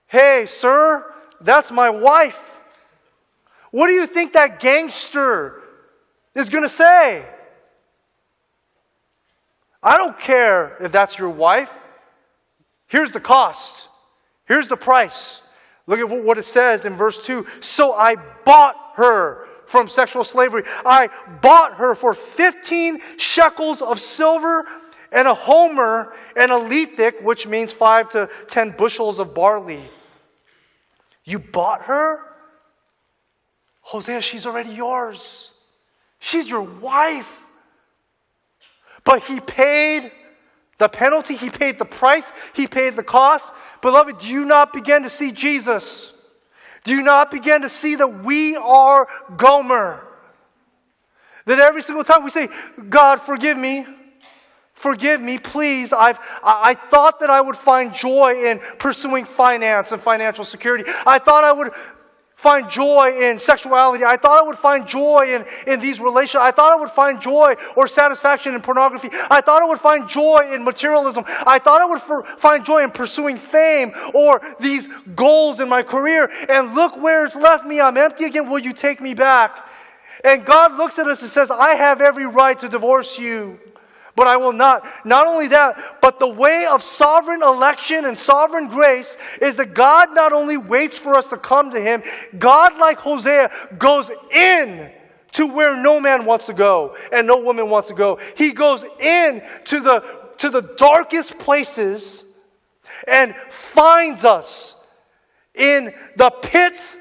Hey, 0.07 0.45
sir, 0.47 1.05
that's 1.39 1.71
my 1.71 1.89
wife. 1.89 2.39
What 3.71 3.87
do 3.87 3.93
you 3.93 4.07
think 4.07 4.33
that 4.33 4.59
gangster 4.59 5.61
is 6.35 6.49
going 6.49 6.63
to 6.63 6.69
say? 6.69 7.25
I 9.83 9.97
don't 9.97 10.19
care 10.19 10.77
if 10.81 10.91
that's 10.91 11.17
your 11.17 11.29
wife. 11.29 11.71
Here's 12.87 13.11
the 13.11 13.19
cost. 13.19 13.87
Here's 14.45 14.67
the 14.67 14.77
price. 14.77 15.39
Look 15.87 15.99
at 15.99 16.09
what 16.09 16.37
it 16.37 16.45
says 16.45 16.85
in 16.85 16.95
verse 16.95 17.17
2. 17.19 17.45
So 17.61 17.93
I 17.93 18.15
bought 18.45 18.75
her 18.95 19.47
from 19.71 19.87
sexual 19.87 20.25
slavery. 20.25 20.63
I 20.85 21.09
bought 21.41 21.75
her 21.75 21.95
for 21.95 22.13
15 22.13 22.99
shekels 23.17 23.81
of 23.81 24.01
silver 24.01 24.67
and 25.13 25.27
a 25.27 25.33
homer 25.33 26.13
and 26.35 26.51
a 26.51 26.55
lethek, 26.55 27.23
which 27.23 27.47
means 27.47 27.71
five 27.71 28.09
to 28.11 28.29
10 28.49 28.75
bushels 28.77 29.17
of 29.17 29.33
barley. 29.33 29.89
You 31.23 31.39
bought 31.39 31.83
her? 31.83 32.19
Hosea, 33.79 34.21
she's 34.21 34.45
already 34.45 34.71
yours. 34.71 35.51
She's 36.19 36.49
your 36.49 36.61
wife. 36.61 37.47
But 39.05 39.23
he 39.23 39.39
paid 39.39 40.11
the 40.79 40.89
penalty, 40.89 41.35
he 41.35 41.49
paid 41.49 41.77
the 41.77 41.85
price, 41.85 42.29
he 42.53 42.67
paid 42.67 42.95
the 42.95 43.03
cost. 43.03 43.53
Beloved, 43.81 44.19
do 44.19 44.27
you 44.27 44.43
not 44.43 44.73
begin 44.73 45.03
to 45.03 45.09
see 45.09 45.31
Jesus? 45.31 46.11
Do 46.83 46.93
you 46.93 47.03
not 47.03 47.31
begin 47.31 47.61
to 47.61 47.69
see 47.69 47.95
that 47.95 48.23
we 48.23 48.55
are 48.55 49.07
Gomer? 49.37 50.07
That 51.45 51.59
every 51.59 51.81
single 51.81 52.03
time 52.03 52.23
we 52.23 52.29
say, 52.29 52.49
God, 52.89 53.17
forgive 53.21 53.57
me, 53.57 53.85
forgive 54.73 55.21
me, 55.21 55.37
please. 55.37 55.91
I've, 55.93 56.19
I, 56.43 56.71
I 56.71 56.73
thought 56.73 57.19
that 57.19 57.29
I 57.29 57.41
would 57.41 57.57
find 57.57 57.93
joy 57.93 58.45
in 58.45 58.59
pursuing 58.79 59.25
finance 59.25 59.91
and 59.91 60.01
financial 60.01 60.45
security. 60.45 60.83
I 61.05 61.19
thought 61.19 61.43
I 61.43 61.51
would 61.51 61.71
find 62.41 62.67
joy 62.71 63.19
in 63.21 63.37
sexuality. 63.37 64.03
I 64.03 64.17
thought 64.17 64.41
I 64.41 64.47
would 64.47 64.57
find 64.57 64.87
joy 64.87 65.35
in, 65.35 65.45
in 65.71 65.79
these 65.79 65.99
relations. 65.99 66.41
I 66.41 66.49
thought 66.49 66.73
I 66.73 66.75
would 66.75 66.89
find 66.89 67.21
joy 67.21 67.55
or 67.75 67.87
satisfaction 67.87 68.55
in 68.55 68.61
pornography. 68.61 69.09
I 69.29 69.41
thought 69.41 69.61
I 69.61 69.65
would 69.65 69.79
find 69.79 70.09
joy 70.09 70.49
in 70.51 70.63
materialism. 70.63 71.23
I 71.27 71.59
thought 71.59 71.81
I 71.81 71.85
would 71.85 72.01
for, 72.01 72.23
find 72.37 72.65
joy 72.65 72.83
in 72.83 72.89
pursuing 72.89 73.37
fame 73.37 73.93
or 74.15 74.41
these 74.59 74.87
goals 75.15 75.59
in 75.59 75.69
my 75.69 75.83
career. 75.83 76.31
And 76.49 76.73
look 76.73 76.97
where 76.97 77.25
it's 77.25 77.35
left 77.35 77.65
me. 77.65 77.79
I'm 77.79 77.95
empty 77.95 78.25
again. 78.25 78.49
Will 78.49 78.59
you 78.59 78.73
take 78.73 78.99
me 79.01 79.13
back? 79.13 79.67
And 80.23 80.43
God 80.43 80.73
looks 80.77 80.97
at 80.97 81.07
us 81.07 81.21
and 81.21 81.29
says, 81.29 81.51
I 81.51 81.75
have 81.75 82.01
every 82.01 82.25
right 82.25 82.57
to 82.59 82.67
divorce 82.67 83.19
you 83.19 83.59
but 84.15 84.27
I 84.27 84.37
will 84.37 84.53
not. 84.53 84.85
Not 85.05 85.27
only 85.27 85.47
that, 85.47 85.99
but 86.01 86.19
the 86.19 86.27
way 86.27 86.65
of 86.65 86.83
sovereign 86.83 87.41
election 87.43 88.05
and 88.05 88.17
sovereign 88.17 88.67
grace 88.67 89.15
is 89.41 89.55
that 89.55 89.73
God 89.73 90.13
not 90.13 90.33
only 90.33 90.57
waits 90.57 90.97
for 90.97 91.15
us 91.15 91.27
to 91.27 91.37
come 91.37 91.71
to 91.71 91.79
Him, 91.79 92.03
God, 92.37 92.77
like 92.77 92.99
Hosea, 92.99 93.51
goes 93.77 94.11
in 94.33 94.91
to 95.33 95.47
where 95.47 95.75
no 95.75 95.99
man 95.99 96.25
wants 96.25 96.45
to 96.47 96.53
go 96.53 96.95
and 97.11 97.25
no 97.25 97.41
woman 97.41 97.69
wants 97.69 97.87
to 97.89 97.95
go. 97.95 98.19
He 98.35 98.51
goes 98.51 98.83
in 98.99 99.41
to 99.65 99.79
the, 99.79 100.03
to 100.39 100.49
the 100.49 100.61
darkest 100.61 101.37
places 101.39 102.23
and 103.07 103.33
finds 103.49 104.25
us 104.25 104.75
in 105.55 105.93
the 106.17 106.29
pit 106.29 106.95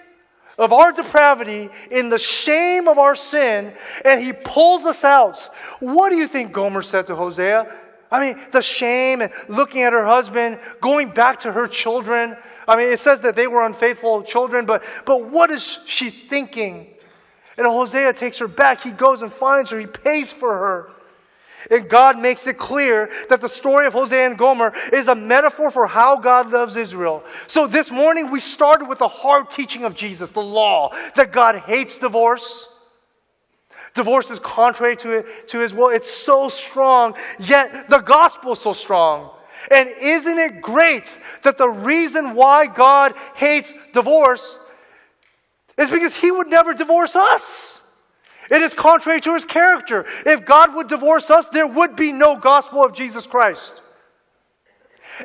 of 0.60 0.74
our 0.74 0.92
depravity, 0.92 1.70
in 1.90 2.10
the 2.10 2.18
shame 2.18 2.86
of 2.86 2.98
our 2.98 3.14
sin, 3.14 3.72
and 4.04 4.22
he 4.22 4.32
pulls 4.32 4.84
us 4.84 5.04
out. 5.04 5.38
What 5.80 6.10
do 6.10 6.16
you 6.16 6.28
think 6.28 6.52
Gomer 6.52 6.82
said 6.82 7.06
to 7.06 7.16
Hosea? 7.16 7.74
I 8.10 8.20
mean, 8.20 8.40
the 8.52 8.60
shame 8.60 9.22
and 9.22 9.32
looking 9.48 9.82
at 9.82 9.92
her 9.94 10.04
husband, 10.04 10.58
going 10.80 11.08
back 11.08 11.40
to 11.40 11.52
her 11.52 11.66
children. 11.66 12.36
I 12.68 12.76
mean, 12.76 12.88
it 12.88 13.00
says 13.00 13.22
that 13.22 13.36
they 13.36 13.46
were 13.46 13.64
unfaithful 13.64 14.22
children, 14.22 14.66
but, 14.66 14.82
but 15.06 15.24
what 15.30 15.50
is 15.50 15.78
she 15.86 16.10
thinking? 16.10 16.88
And 17.56 17.66
Hosea 17.66 18.12
takes 18.12 18.38
her 18.38 18.48
back. 18.48 18.82
He 18.82 18.90
goes 18.90 19.22
and 19.22 19.32
finds 19.32 19.70
her. 19.70 19.78
He 19.78 19.86
pays 19.86 20.30
for 20.30 20.52
her. 20.52 20.90
And 21.70 21.88
God 21.88 22.18
makes 22.18 22.48
it 22.48 22.58
clear 22.58 23.10
that 23.28 23.40
the 23.40 23.48
story 23.48 23.86
of 23.86 23.92
Hosea 23.92 24.26
and 24.26 24.36
Gomer 24.36 24.74
is 24.92 25.06
a 25.06 25.14
metaphor 25.14 25.70
for 25.70 25.86
how 25.86 26.16
God 26.16 26.50
loves 26.50 26.74
Israel. 26.74 27.22
So 27.46 27.68
this 27.68 27.92
morning 27.92 28.30
we 28.30 28.40
started 28.40 28.88
with 28.88 28.98
the 28.98 29.08
hard 29.08 29.50
teaching 29.50 29.84
of 29.84 29.94
Jesus, 29.94 30.30
the 30.30 30.42
law, 30.42 30.92
that 31.14 31.30
God 31.30 31.56
hates 31.60 31.96
divorce. 31.96 32.66
Divorce 33.94 34.30
is 34.30 34.40
contrary 34.40 34.96
to, 34.98 35.24
to 35.48 35.58
his 35.60 35.72
will. 35.72 35.90
It's 35.90 36.10
so 36.10 36.48
strong, 36.48 37.14
yet 37.38 37.88
the 37.88 37.98
gospel 37.98 38.52
is 38.52 38.58
so 38.58 38.72
strong. 38.72 39.30
And 39.70 39.88
isn't 40.00 40.38
it 40.38 40.62
great 40.62 41.04
that 41.42 41.56
the 41.56 41.68
reason 41.68 42.34
why 42.34 42.66
God 42.66 43.14
hates 43.34 43.72
divorce 43.92 44.58
is 45.76 45.90
because 45.90 46.14
he 46.14 46.30
would 46.30 46.48
never 46.48 46.74
divorce 46.74 47.14
us? 47.14 47.79
It 48.50 48.62
is 48.62 48.74
contrary 48.74 49.20
to 49.20 49.34
his 49.34 49.44
character. 49.44 50.06
If 50.26 50.44
God 50.44 50.74
would 50.74 50.88
divorce 50.88 51.30
us, 51.30 51.46
there 51.46 51.68
would 51.68 51.94
be 51.94 52.12
no 52.12 52.36
gospel 52.36 52.84
of 52.84 52.92
Jesus 52.92 53.26
Christ. 53.26 53.80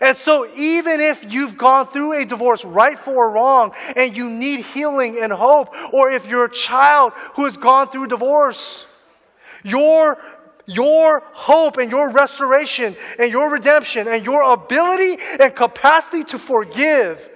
And 0.02 0.18
so, 0.18 0.48
even 0.56 1.00
if 1.00 1.32
you've 1.32 1.58
gone 1.58 1.88
through 1.88 2.22
a 2.22 2.26
divorce, 2.26 2.66
rightful 2.66 3.16
or 3.16 3.32
wrong, 3.32 3.74
and 3.96 4.16
you 4.16 4.30
need 4.30 4.62
healing 4.66 5.18
and 5.20 5.32
hope, 5.32 5.74
or 5.94 6.12
if 6.12 6.28
you're 6.28 6.46
a 6.46 6.52
child 6.52 7.14
who 7.34 7.46
has 7.46 7.56
gone 7.56 7.88
through 7.88 8.08
divorce, 8.08 8.86
your, 9.64 10.22
your 10.66 11.24
hope 11.34 11.78
and 11.78 11.90
your 11.90 12.10
restoration 12.10 12.96
and 13.18 13.32
your 13.32 13.50
redemption 13.50 14.08
and 14.08 14.26
your 14.26 14.42
ability 14.54 15.22
and 15.40 15.56
capacity 15.56 16.24
to 16.26 16.38
forgive. 16.38 17.30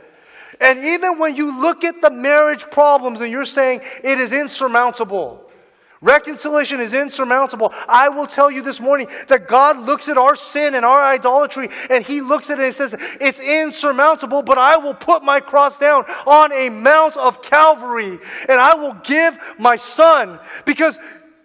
And 0.60 0.84
even 0.84 1.18
when 1.18 1.38
you 1.38 1.60
look 1.62 1.86
at 1.86 2.02
the 2.02 2.10
marriage 2.10 2.70
problems 2.70 3.22
and 3.22 3.32
you're 3.32 3.46
saying 3.46 3.82
it 4.04 4.20
is 4.20 4.34
insurmountable, 4.34 5.49
Reconciliation 6.02 6.80
is 6.80 6.94
insurmountable. 6.94 7.74
I 7.88 8.08
will 8.08 8.26
tell 8.26 8.50
you 8.50 8.62
this 8.62 8.80
morning 8.80 9.10
that 9.28 9.50
God 9.50 9.78
looks 9.78 10.08
at 10.08 10.18
our 10.18 10.36
sin 10.36 10.74
and 10.76 10.86
our 10.86 11.02
idolatry 11.04 11.70
and 11.90 12.06
He 12.06 12.22
looks 12.22 12.50
at 12.50 12.58
it 12.60 12.68
and 12.68 12.76
says, 12.76 12.96
It's 13.20 13.40
insurmountable, 13.40 14.42
but 14.42 14.58
I 14.58 14.78
will 14.78 14.94
put 14.94 15.24
my 15.24 15.42
cross 15.42 15.78
down 15.78 16.06
on 16.26 16.54
a 16.54 16.70
mount 16.70 17.18
of 17.18 17.42
Calvary 17.42 18.18
and 18.48 18.62
I 18.62 18.76
will 18.76 18.94
give 19.04 19.38
my 19.58 19.76
son 19.76 20.40
because 20.64 20.98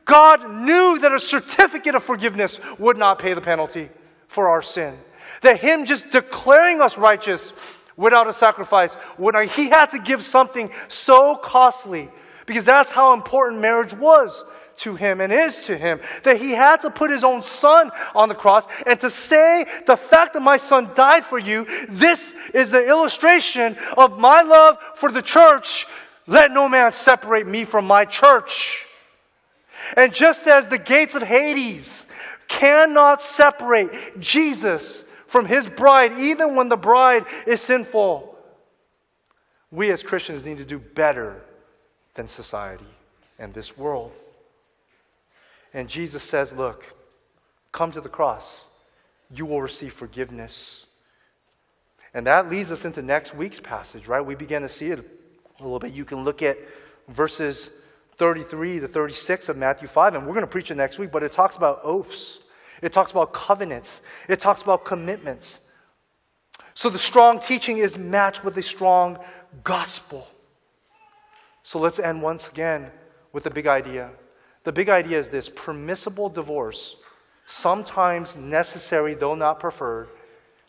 God 0.05 0.48
knew 0.48 1.00
that 1.00 1.12
a 1.12 1.18
certificate 1.18 1.96
of 1.96 2.05
forgiveness 2.05 2.61
would 2.78 2.96
not 2.96 3.18
pay 3.18 3.34
the 3.34 3.40
penalty 3.40 3.88
for 4.28 4.48
our 4.48 4.62
sin. 4.62 4.96
That 5.42 5.59
Him 5.61 5.84
just 5.84 6.11
declaring 6.11 6.80
us 6.80 6.96
righteous 6.96 7.52
without 7.96 8.28
a 8.28 8.32
sacrifice, 8.32 8.96
would 9.18 9.34
not, 9.34 9.46
He 9.46 9.68
had 9.68 9.86
to 9.90 9.98
give 9.98 10.22
something 10.22 10.70
so 10.88 11.34
costly 11.36 12.09
because 12.47 12.64
that's 12.64 12.90
how 12.90 13.12
important 13.12 13.61
marriage 13.61 13.95
was 13.95 14.45
to 14.76 14.95
him 14.97 15.20
and 15.20 15.32
is 15.32 15.59
to 15.66 15.76
him. 15.76 16.01
That 16.24 16.40
he 16.40 16.51
had 16.51 16.80
to 16.82 16.90
put 16.90 17.11
his 17.11 17.24
own 17.24 17.42
son 17.42 17.90
on 18.14 18.28
the 18.28 18.34
cross 18.34 18.66
and 18.86 18.99
to 19.01 19.11
say, 19.11 19.66
the 19.86 19.97
fact 19.97 20.34
that 20.34 20.42
my 20.42 20.57
son 20.57 20.90
died 20.95 21.24
for 21.24 21.38
you, 21.38 21.66
this 21.88 22.34
is 22.53 22.70
the 22.70 22.86
illustration 22.86 23.76
of 23.97 24.18
my 24.18 24.42
love 24.42 24.78
for 24.97 25.11
the 25.11 25.22
church. 25.22 25.86
Let 26.26 26.51
no 26.51 26.68
man 26.68 26.92
separate 26.92 27.47
me 27.47 27.64
from 27.64 27.86
my 27.86 28.05
church. 28.05 28.84
And 29.97 30.12
just 30.12 30.47
as 30.47 30.68
the 30.68 30.78
gates 30.78 31.14
of 31.14 31.22
Hades 31.22 32.05
cannot 32.49 33.22
separate 33.22 34.20
Jesus 34.20 35.05
from 35.26 35.47
his 35.47 35.68
bride, 35.68 36.18
even 36.18 36.57
when 36.57 36.68
the 36.68 36.76
bride 36.76 37.26
is 37.47 37.61
sinful, 37.61 38.36
we 39.70 39.90
as 39.90 40.03
Christians 40.03 40.45
need 40.45 40.59
to 40.59 40.64
do 40.64 40.78
better 40.78 41.42
than 42.14 42.28
society 42.28 42.84
and 43.38 43.52
this 43.52 43.76
world. 43.76 44.12
And 45.72 45.88
Jesus 45.88 46.22
says, 46.22 46.52
Look, 46.52 46.84
come 47.72 47.90
to 47.92 48.00
the 48.00 48.08
cross. 48.08 48.64
You 49.30 49.46
will 49.46 49.60
receive 49.60 49.92
forgiveness. 49.92 50.86
And 52.14 52.26
that 52.26 52.48
leads 52.48 52.70
us 52.70 52.84
into 52.84 53.02
next 53.02 53.34
week's 53.34 53.58
passage, 53.58 54.06
right? 54.06 54.20
We 54.20 54.36
begin 54.36 54.62
to 54.62 54.68
see 54.68 54.86
it 54.86 55.00
a 55.58 55.62
little 55.62 55.80
bit. 55.80 55.92
You 55.92 56.04
can 56.04 56.22
look 56.22 56.42
at 56.42 56.56
verses 57.08 57.70
33 58.16 58.80
to 58.80 58.88
36 58.88 59.48
of 59.48 59.56
Matthew 59.56 59.88
5, 59.88 60.14
and 60.14 60.26
we're 60.26 60.34
going 60.34 60.46
to 60.46 60.50
preach 60.50 60.70
it 60.70 60.76
next 60.76 60.98
week, 60.98 61.10
but 61.10 61.24
it 61.24 61.32
talks 61.32 61.56
about 61.56 61.80
oaths, 61.82 62.38
it 62.80 62.92
talks 62.92 63.10
about 63.10 63.32
covenants, 63.32 64.00
it 64.28 64.38
talks 64.38 64.62
about 64.62 64.84
commitments. 64.84 65.58
So 66.74 66.88
the 66.88 66.98
strong 66.98 67.40
teaching 67.40 67.78
is 67.78 67.96
matched 67.98 68.44
with 68.44 68.56
a 68.56 68.62
strong 68.62 69.18
gospel. 69.64 70.28
So 71.64 71.80
let's 71.80 71.98
end 71.98 72.22
once 72.22 72.48
again 72.48 72.90
with 73.32 73.44
the 73.44 73.50
big 73.50 73.66
idea. 73.66 74.10
The 74.62 74.72
big 74.72 74.88
idea 74.88 75.18
is 75.18 75.30
this 75.30 75.48
permissible 75.48 76.28
divorce, 76.28 76.96
sometimes 77.46 78.36
necessary, 78.36 79.14
though 79.14 79.34
not 79.34 79.60
preferred. 79.60 80.08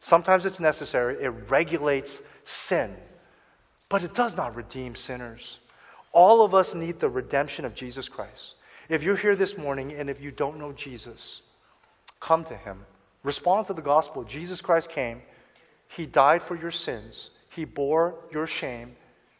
Sometimes 0.01 0.45
it's 0.45 0.59
necessary. 0.59 1.23
It 1.23 1.29
regulates 1.49 2.21
sin, 2.45 2.95
but 3.89 4.03
it 4.03 4.13
does 4.13 4.35
not 4.35 4.55
redeem 4.55 4.95
sinners. 4.95 5.59
All 6.11 6.43
of 6.43 6.55
us 6.55 6.73
need 6.73 6.99
the 6.99 7.09
redemption 7.09 7.65
of 7.65 7.75
Jesus 7.75 8.07
Christ. 8.07 8.55
If 8.87 9.03
you're 9.03 9.17
here 9.17 9.35
this 9.35 9.57
morning 9.57 9.93
and 9.93 10.09
if 10.09 10.21
you 10.21 10.31
don't 10.31 10.59
know 10.59 10.71
Jesus, 10.71 11.41
come 12.19 12.45
to 12.45 12.55
him. 12.55 12.85
Respond 13.23 13.67
to 13.67 13.73
the 13.73 13.81
gospel. 13.81 14.23
Jesus 14.23 14.61
Christ 14.61 14.89
came, 14.89 15.21
he 15.89 16.05
died 16.05 16.41
for 16.41 16.55
your 16.55 16.71
sins, 16.71 17.31
he 17.49 17.65
bore 17.65 18.15
your 18.31 18.47
shame, 18.47 18.95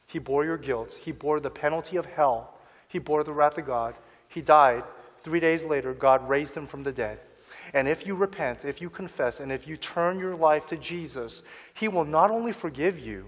he 0.08 0.20
bore 0.20 0.46
your 0.46 0.58
guilt. 0.58 0.98
He 1.02 1.12
bore 1.12 1.40
the 1.40 1.50
penalty 1.50 1.98
of 1.98 2.06
hell. 2.06 2.54
He 2.88 3.00
bore 3.00 3.24
the 3.24 3.34
wrath 3.34 3.58
of 3.58 3.66
God. 3.66 3.96
He 4.28 4.42
died. 4.42 4.84
Three 5.24 5.40
days 5.40 5.66
later, 5.66 5.94
God 5.94 6.28
raised 6.30 6.56
him 6.56 6.68
from 6.68 6.82
the 6.82 6.92
dead. 6.92 7.20
And 7.74 7.88
if 7.88 8.06
you 8.06 8.16
repent, 8.16 8.64
if 8.64 8.80
you 8.80 8.90
confess, 8.90 9.40
and 9.40 9.52
if 9.52 9.68
you 9.68 9.76
turn 9.78 10.20
your 10.20 10.36
life 10.36 10.66
to 10.68 10.78
Jesus, 10.78 11.42
He 11.74 11.88
will 11.88 12.06
not 12.06 12.32
only 12.32 12.52
forgive 12.52 13.00
you, 13.00 13.26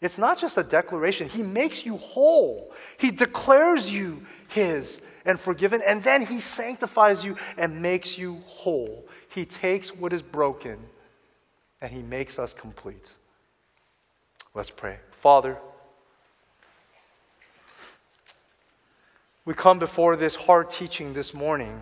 it's 0.00 0.18
not 0.18 0.38
just 0.38 0.58
a 0.58 0.62
declaration, 0.62 1.28
He 1.28 1.42
makes 1.42 1.86
you 1.86 1.96
whole. 1.96 2.72
He 2.98 3.10
declares 3.10 3.90
you 3.90 4.26
His 4.48 5.00
and 5.24 5.40
forgiven, 5.40 5.82
and 5.84 6.02
then 6.02 6.26
He 6.26 6.40
sanctifies 6.40 7.24
you 7.24 7.36
and 7.56 7.80
makes 7.80 8.18
you 8.18 8.42
whole. 8.46 9.08
He 9.30 9.44
takes 9.44 9.94
what 9.94 10.12
is 10.12 10.22
broken 10.22 10.78
and 11.80 11.90
He 11.90 12.02
makes 12.02 12.38
us 12.38 12.54
complete. 12.54 13.10
Let's 14.54 14.70
pray. 14.70 14.98
Father, 15.10 15.58
We 19.48 19.54
come 19.54 19.78
before 19.78 20.14
this 20.14 20.34
hard 20.34 20.68
teaching 20.68 21.14
this 21.14 21.32
morning 21.32 21.80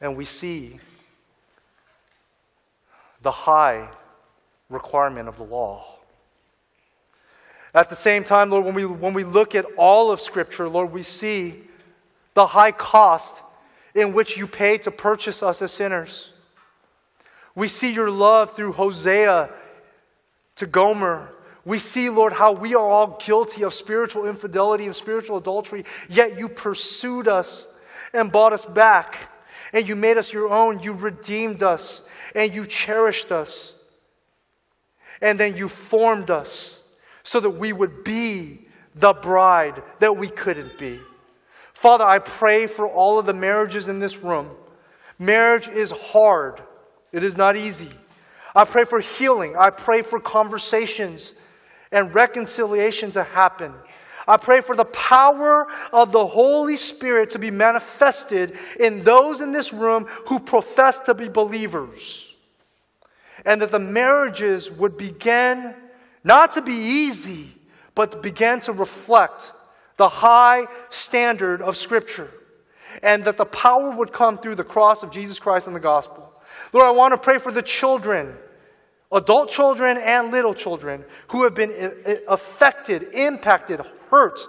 and 0.00 0.16
we 0.16 0.24
see 0.24 0.78
the 3.22 3.32
high 3.32 3.88
requirement 4.70 5.28
of 5.28 5.36
the 5.36 5.42
law. 5.42 5.96
At 7.74 7.90
the 7.90 7.96
same 7.96 8.22
time, 8.22 8.50
Lord, 8.50 8.64
when 8.64 8.76
we, 8.76 8.86
when 8.86 9.14
we 9.14 9.24
look 9.24 9.56
at 9.56 9.64
all 9.76 10.12
of 10.12 10.20
Scripture, 10.20 10.68
Lord, 10.68 10.92
we 10.92 11.02
see 11.02 11.64
the 12.34 12.46
high 12.46 12.70
cost 12.70 13.42
in 13.96 14.12
which 14.12 14.36
you 14.36 14.46
paid 14.46 14.84
to 14.84 14.92
purchase 14.92 15.42
us 15.42 15.60
as 15.60 15.72
sinners. 15.72 16.28
We 17.56 17.66
see 17.66 17.90
your 17.90 18.12
love 18.12 18.54
through 18.54 18.74
Hosea 18.74 19.50
to 20.54 20.66
Gomer 20.66 21.32
we 21.68 21.78
see, 21.78 22.08
Lord, 22.08 22.32
how 22.32 22.52
we 22.52 22.74
are 22.74 22.80
all 22.80 23.18
guilty 23.22 23.62
of 23.62 23.74
spiritual 23.74 24.24
infidelity 24.26 24.86
and 24.86 24.96
spiritual 24.96 25.36
adultery, 25.36 25.84
yet 26.08 26.38
you 26.38 26.48
pursued 26.48 27.28
us 27.28 27.66
and 28.14 28.32
bought 28.32 28.54
us 28.54 28.64
back, 28.64 29.30
and 29.74 29.86
you 29.86 29.94
made 29.94 30.16
us 30.16 30.32
your 30.32 30.48
own. 30.48 30.80
You 30.80 30.94
redeemed 30.94 31.62
us, 31.62 32.00
and 32.34 32.54
you 32.54 32.64
cherished 32.64 33.30
us, 33.32 33.74
and 35.20 35.38
then 35.38 35.58
you 35.58 35.68
formed 35.68 36.30
us 36.30 36.80
so 37.22 37.38
that 37.38 37.50
we 37.50 37.74
would 37.74 38.02
be 38.02 38.66
the 38.94 39.12
bride 39.12 39.82
that 39.98 40.16
we 40.16 40.28
couldn't 40.28 40.78
be. 40.78 40.98
Father, 41.74 42.04
I 42.04 42.18
pray 42.18 42.66
for 42.66 42.88
all 42.88 43.18
of 43.18 43.26
the 43.26 43.34
marriages 43.34 43.88
in 43.88 43.98
this 43.98 44.16
room. 44.16 44.48
Marriage 45.18 45.68
is 45.68 45.90
hard, 45.90 46.62
it 47.12 47.22
is 47.22 47.36
not 47.36 47.58
easy. 47.58 47.90
I 48.54 48.64
pray 48.64 48.84
for 48.84 49.00
healing. 49.00 49.54
I 49.54 49.68
pray 49.68 50.00
for 50.00 50.18
conversations 50.18 51.34
and 51.92 52.14
reconciliation 52.14 53.10
to 53.12 53.24
happen. 53.24 53.72
I 54.26 54.36
pray 54.36 54.60
for 54.60 54.76
the 54.76 54.84
power 54.84 55.66
of 55.90 56.12
the 56.12 56.26
Holy 56.26 56.76
Spirit 56.76 57.30
to 57.30 57.38
be 57.38 57.50
manifested 57.50 58.58
in 58.78 59.02
those 59.02 59.40
in 59.40 59.52
this 59.52 59.72
room 59.72 60.04
who 60.26 60.38
profess 60.38 60.98
to 61.00 61.14
be 61.14 61.28
believers. 61.28 62.34
And 63.46 63.62
that 63.62 63.70
the 63.70 63.78
marriages 63.78 64.70
would 64.70 64.98
begin 64.98 65.74
not 66.24 66.52
to 66.52 66.62
be 66.62 66.74
easy, 66.74 67.48
but 67.94 68.22
begin 68.22 68.60
to 68.62 68.72
reflect 68.72 69.52
the 69.96 70.08
high 70.08 70.66
standard 70.90 71.62
of 71.62 71.76
Scripture. 71.76 72.30
And 73.02 73.24
that 73.24 73.38
the 73.38 73.46
power 73.46 73.92
would 73.92 74.12
come 74.12 74.36
through 74.36 74.56
the 74.56 74.64
cross 74.64 75.02
of 75.02 75.10
Jesus 75.10 75.38
Christ 75.38 75.68
and 75.68 75.74
the 75.74 75.80
gospel. 75.80 76.30
Lord, 76.74 76.86
I 76.86 76.90
want 76.90 77.12
to 77.12 77.18
pray 77.18 77.38
for 77.38 77.52
the 77.52 77.62
children 77.62 78.36
adult 79.12 79.50
children 79.50 79.96
and 79.96 80.30
little 80.30 80.54
children 80.54 81.04
who 81.28 81.44
have 81.44 81.54
been 81.54 81.70
uh, 81.70 82.10
uh, 82.10 82.16
affected, 82.28 83.04
impacted, 83.14 83.80
hurt 84.10 84.40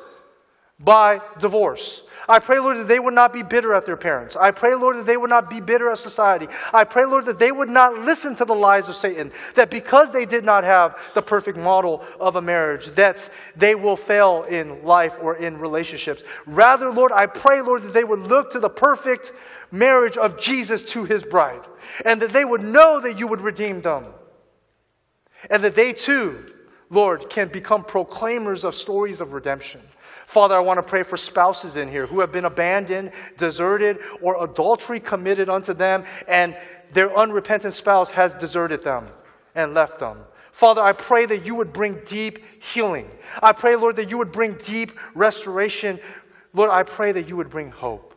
by 0.79 1.21
divorce. 1.39 2.01
I 2.27 2.37
pray, 2.37 2.59
Lord, 2.59 2.77
that 2.77 2.87
they 2.87 2.99
would 2.99 3.15
not 3.15 3.33
be 3.33 3.41
bitter 3.41 3.73
at 3.73 3.87
their 3.87 3.97
parents. 3.97 4.35
I 4.35 4.51
pray, 4.51 4.75
Lord, 4.75 4.97
that 4.97 5.07
they 5.07 5.17
would 5.17 5.31
not 5.31 5.49
be 5.49 5.59
bitter 5.59 5.89
at 5.89 5.97
society. 5.97 6.47
I 6.71 6.83
pray, 6.83 7.05
Lord, 7.05 7.25
that 7.25 7.39
they 7.39 7.51
would 7.51 7.69
not 7.69 7.97
listen 7.99 8.35
to 8.35 8.45
the 8.45 8.53
lies 8.53 8.87
of 8.87 8.95
Satan, 8.95 9.31
that 9.55 9.71
because 9.71 10.11
they 10.11 10.27
did 10.27 10.43
not 10.43 10.63
have 10.63 10.95
the 11.15 11.23
perfect 11.23 11.57
model 11.57 12.03
of 12.19 12.35
a 12.35 12.41
marriage, 12.41 12.87
that 12.89 13.27
they 13.55 13.73
will 13.73 13.95
fail 13.95 14.43
in 14.43 14.83
life 14.83 15.17
or 15.19 15.37
in 15.37 15.57
relationships. 15.57 16.23
Rather, 16.45 16.91
Lord, 16.91 17.11
I 17.11 17.25
pray, 17.25 17.61
Lord, 17.61 17.81
that 17.81 17.93
they 17.93 18.03
would 18.03 18.27
look 18.27 18.51
to 18.51 18.59
the 18.59 18.69
perfect 18.69 19.31
marriage 19.71 20.15
of 20.15 20.39
Jesus 20.39 20.83
to 20.91 21.05
his 21.05 21.23
bride, 21.23 21.65
and 22.05 22.21
that 22.21 22.31
they 22.31 22.45
would 22.45 22.63
know 22.63 22.99
that 22.99 23.17
you 23.17 23.25
would 23.25 23.41
redeem 23.41 23.81
them 23.81 24.05
and 25.49 25.63
that 25.63 25.75
they 25.75 25.93
too, 25.93 26.53
Lord, 26.89 27.29
can 27.29 27.47
become 27.49 27.83
proclaimers 27.83 28.63
of 28.63 28.75
stories 28.75 29.21
of 29.21 29.33
redemption. 29.33 29.81
Father, 30.25 30.55
I 30.55 30.59
want 30.59 30.77
to 30.77 30.83
pray 30.83 31.03
for 31.03 31.17
spouses 31.17 31.75
in 31.75 31.89
here 31.89 32.05
who 32.05 32.19
have 32.19 32.31
been 32.31 32.45
abandoned, 32.45 33.11
deserted, 33.37 33.97
or 34.21 34.43
adultery 34.43 34.99
committed 34.99 35.49
unto 35.49 35.73
them, 35.73 36.03
and 36.27 36.55
their 36.91 37.15
unrepentant 37.17 37.73
spouse 37.73 38.11
has 38.11 38.35
deserted 38.35 38.83
them 38.83 39.07
and 39.55 39.73
left 39.73 39.99
them. 39.99 40.19
Father, 40.51 40.81
I 40.81 40.91
pray 40.91 41.25
that 41.25 41.45
you 41.45 41.55
would 41.55 41.73
bring 41.73 42.01
deep 42.05 42.39
healing. 42.61 43.09
I 43.41 43.53
pray, 43.53 43.75
Lord, 43.75 43.95
that 43.95 44.09
you 44.09 44.17
would 44.17 44.31
bring 44.31 44.53
deep 44.55 44.91
restoration. 45.15 45.99
Lord, 46.53 46.69
I 46.69 46.83
pray 46.83 47.11
that 47.11 47.27
you 47.27 47.37
would 47.37 47.49
bring 47.49 47.71
hope. 47.71 48.13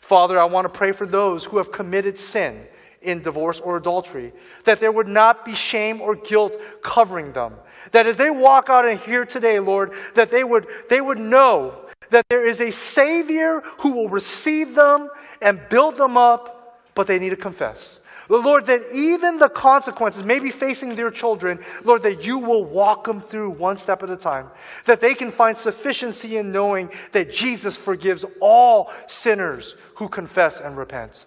Father, 0.00 0.38
I 0.38 0.44
want 0.44 0.64
to 0.64 0.68
pray 0.68 0.92
for 0.92 1.06
those 1.06 1.44
who 1.44 1.58
have 1.58 1.72
committed 1.72 2.18
sin 2.18 2.66
in 3.04 3.22
divorce 3.22 3.60
or 3.60 3.76
adultery, 3.76 4.32
that 4.64 4.80
there 4.80 4.92
would 4.92 5.08
not 5.08 5.44
be 5.44 5.54
shame 5.54 6.00
or 6.00 6.16
guilt 6.16 6.56
covering 6.82 7.32
them. 7.32 7.54
That 7.92 8.06
as 8.06 8.16
they 8.16 8.30
walk 8.30 8.68
out 8.68 8.86
in 8.86 8.98
here 8.98 9.24
today, 9.24 9.60
Lord, 9.60 9.92
that 10.14 10.30
they 10.30 10.44
would, 10.44 10.66
they 10.88 11.00
would 11.00 11.18
know 11.18 11.76
that 12.10 12.26
there 12.28 12.44
is 12.44 12.60
a 12.60 12.70
Savior 12.70 13.60
who 13.78 13.92
will 13.92 14.08
receive 14.08 14.74
them 14.74 15.10
and 15.42 15.60
build 15.68 15.96
them 15.96 16.16
up, 16.16 16.80
but 16.94 17.06
they 17.06 17.18
need 17.18 17.30
to 17.30 17.36
confess. 17.36 17.98
Lord, 18.28 18.66
that 18.66 18.82
even 18.94 19.38
the 19.38 19.48
consequences, 19.48 20.24
maybe 20.24 20.50
facing 20.50 20.96
their 20.96 21.10
children, 21.10 21.58
Lord, 21.84 22.02
that 22.02 22.24
you 22.24 22.38
will 22.38 22.64
walk 22.64 23.04
them 23.04 23.20
through 23.20 23.50
one 23.50 23.76
step 23.76 24.02
at 24.02 24.10
a 24.10 24.16
time. 24.16 24.48
That 24.86 25.00
they 25.00 25.14
can 25.14 25.30
find 25.30 25.56
sufficiency 25.56 26.38
in 26.38 26.50
knowing 26.50 26.90
that 27.12 27.30
Jesus 27.30 27.76
forgives 27.76 28.24
all 28.40 28.90
sinners 29.06 29.76
who 29.96 30.08
confess 30.08 30.60
and 30.60 30.76
repent. 30.76 31.26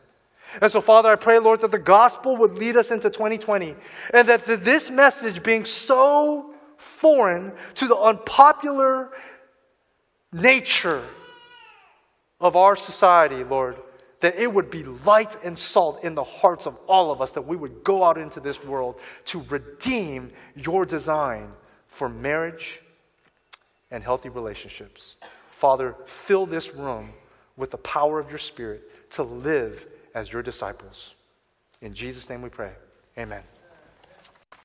And 0.61 0.71
so, 0.71 0.81
Father, 0.81 1.09
I 1.09 1.15
pray, 1.15 1.39
Lord, 1.39 1.61
that 1.61 1.71
the 1.71 1.79
gospel 1.79 2.37
would 2.37 2.53
lead 2.53 2.77
us 2.77 2.91
into 2.91 3.09
2020 3.09 3.75
and 4.13 4.27
that 4.27 4.45
this 4.45 4.89
message 4.89 5.43
being 5.43 5.65
so 5.65 6.53
foreign 6.77 7.51
to 7.75 7.87
the 7.87 7.95
unpopular 7.95 9.09
nature 10.31 11.03
of 12.39 12.55
our 12.55 12.75
society, 12.75 13.43
Lord, 13.43 13.77
that 14.19 14.35
it 14.35 14.51
would 14.51 14.71
be 14.71 14.83
light 14.83 15.35
and 15.43 15.57
salt 15.57 16.03
in 16.03 16.15
the 16.15 16.23
hearts 16.23 16.65
of 16.65 16.77
all 16.87 17.11
of 17.11 17.21
us, 17.21 17.31
that 17.31 17.41
we 17.45 17.55
would 17.55 17.83
go 17.83 18.03
out 18.03 18.17
into 18.17 18.39
this 18.39 18.63
world 18.63 18.95
to 19.25 19.41
redeem 19.49 20.31
your 20.55 20.85
design 20.85 21.51
for 21.87 22.09
marriage 22.09 22.81
and 23.91 24.03
healthy 24.03 24.29
relationships. 24.29 25.15
Father, 25.51 25.95
fill 26.05 26.45
this 26.45 26.73
room 26.73 27.11
with 27.57 27.71
the 27.71 27.77
power 27.77 28.19
of 28.19 28.29
your 28.29 28.39
Spirit 28.39 29.11
to 29.11 29.23
live 29.23 29.85
as 30.17 30.33
your 30.33 30.41
disciples. 30.41 31.13
In 31.81 31.93
Jesus' 31.93 32.27
name 32.27 32.41
we 32.41 32.49
pray. 32.49 32.71
Amen. 33.19 33.43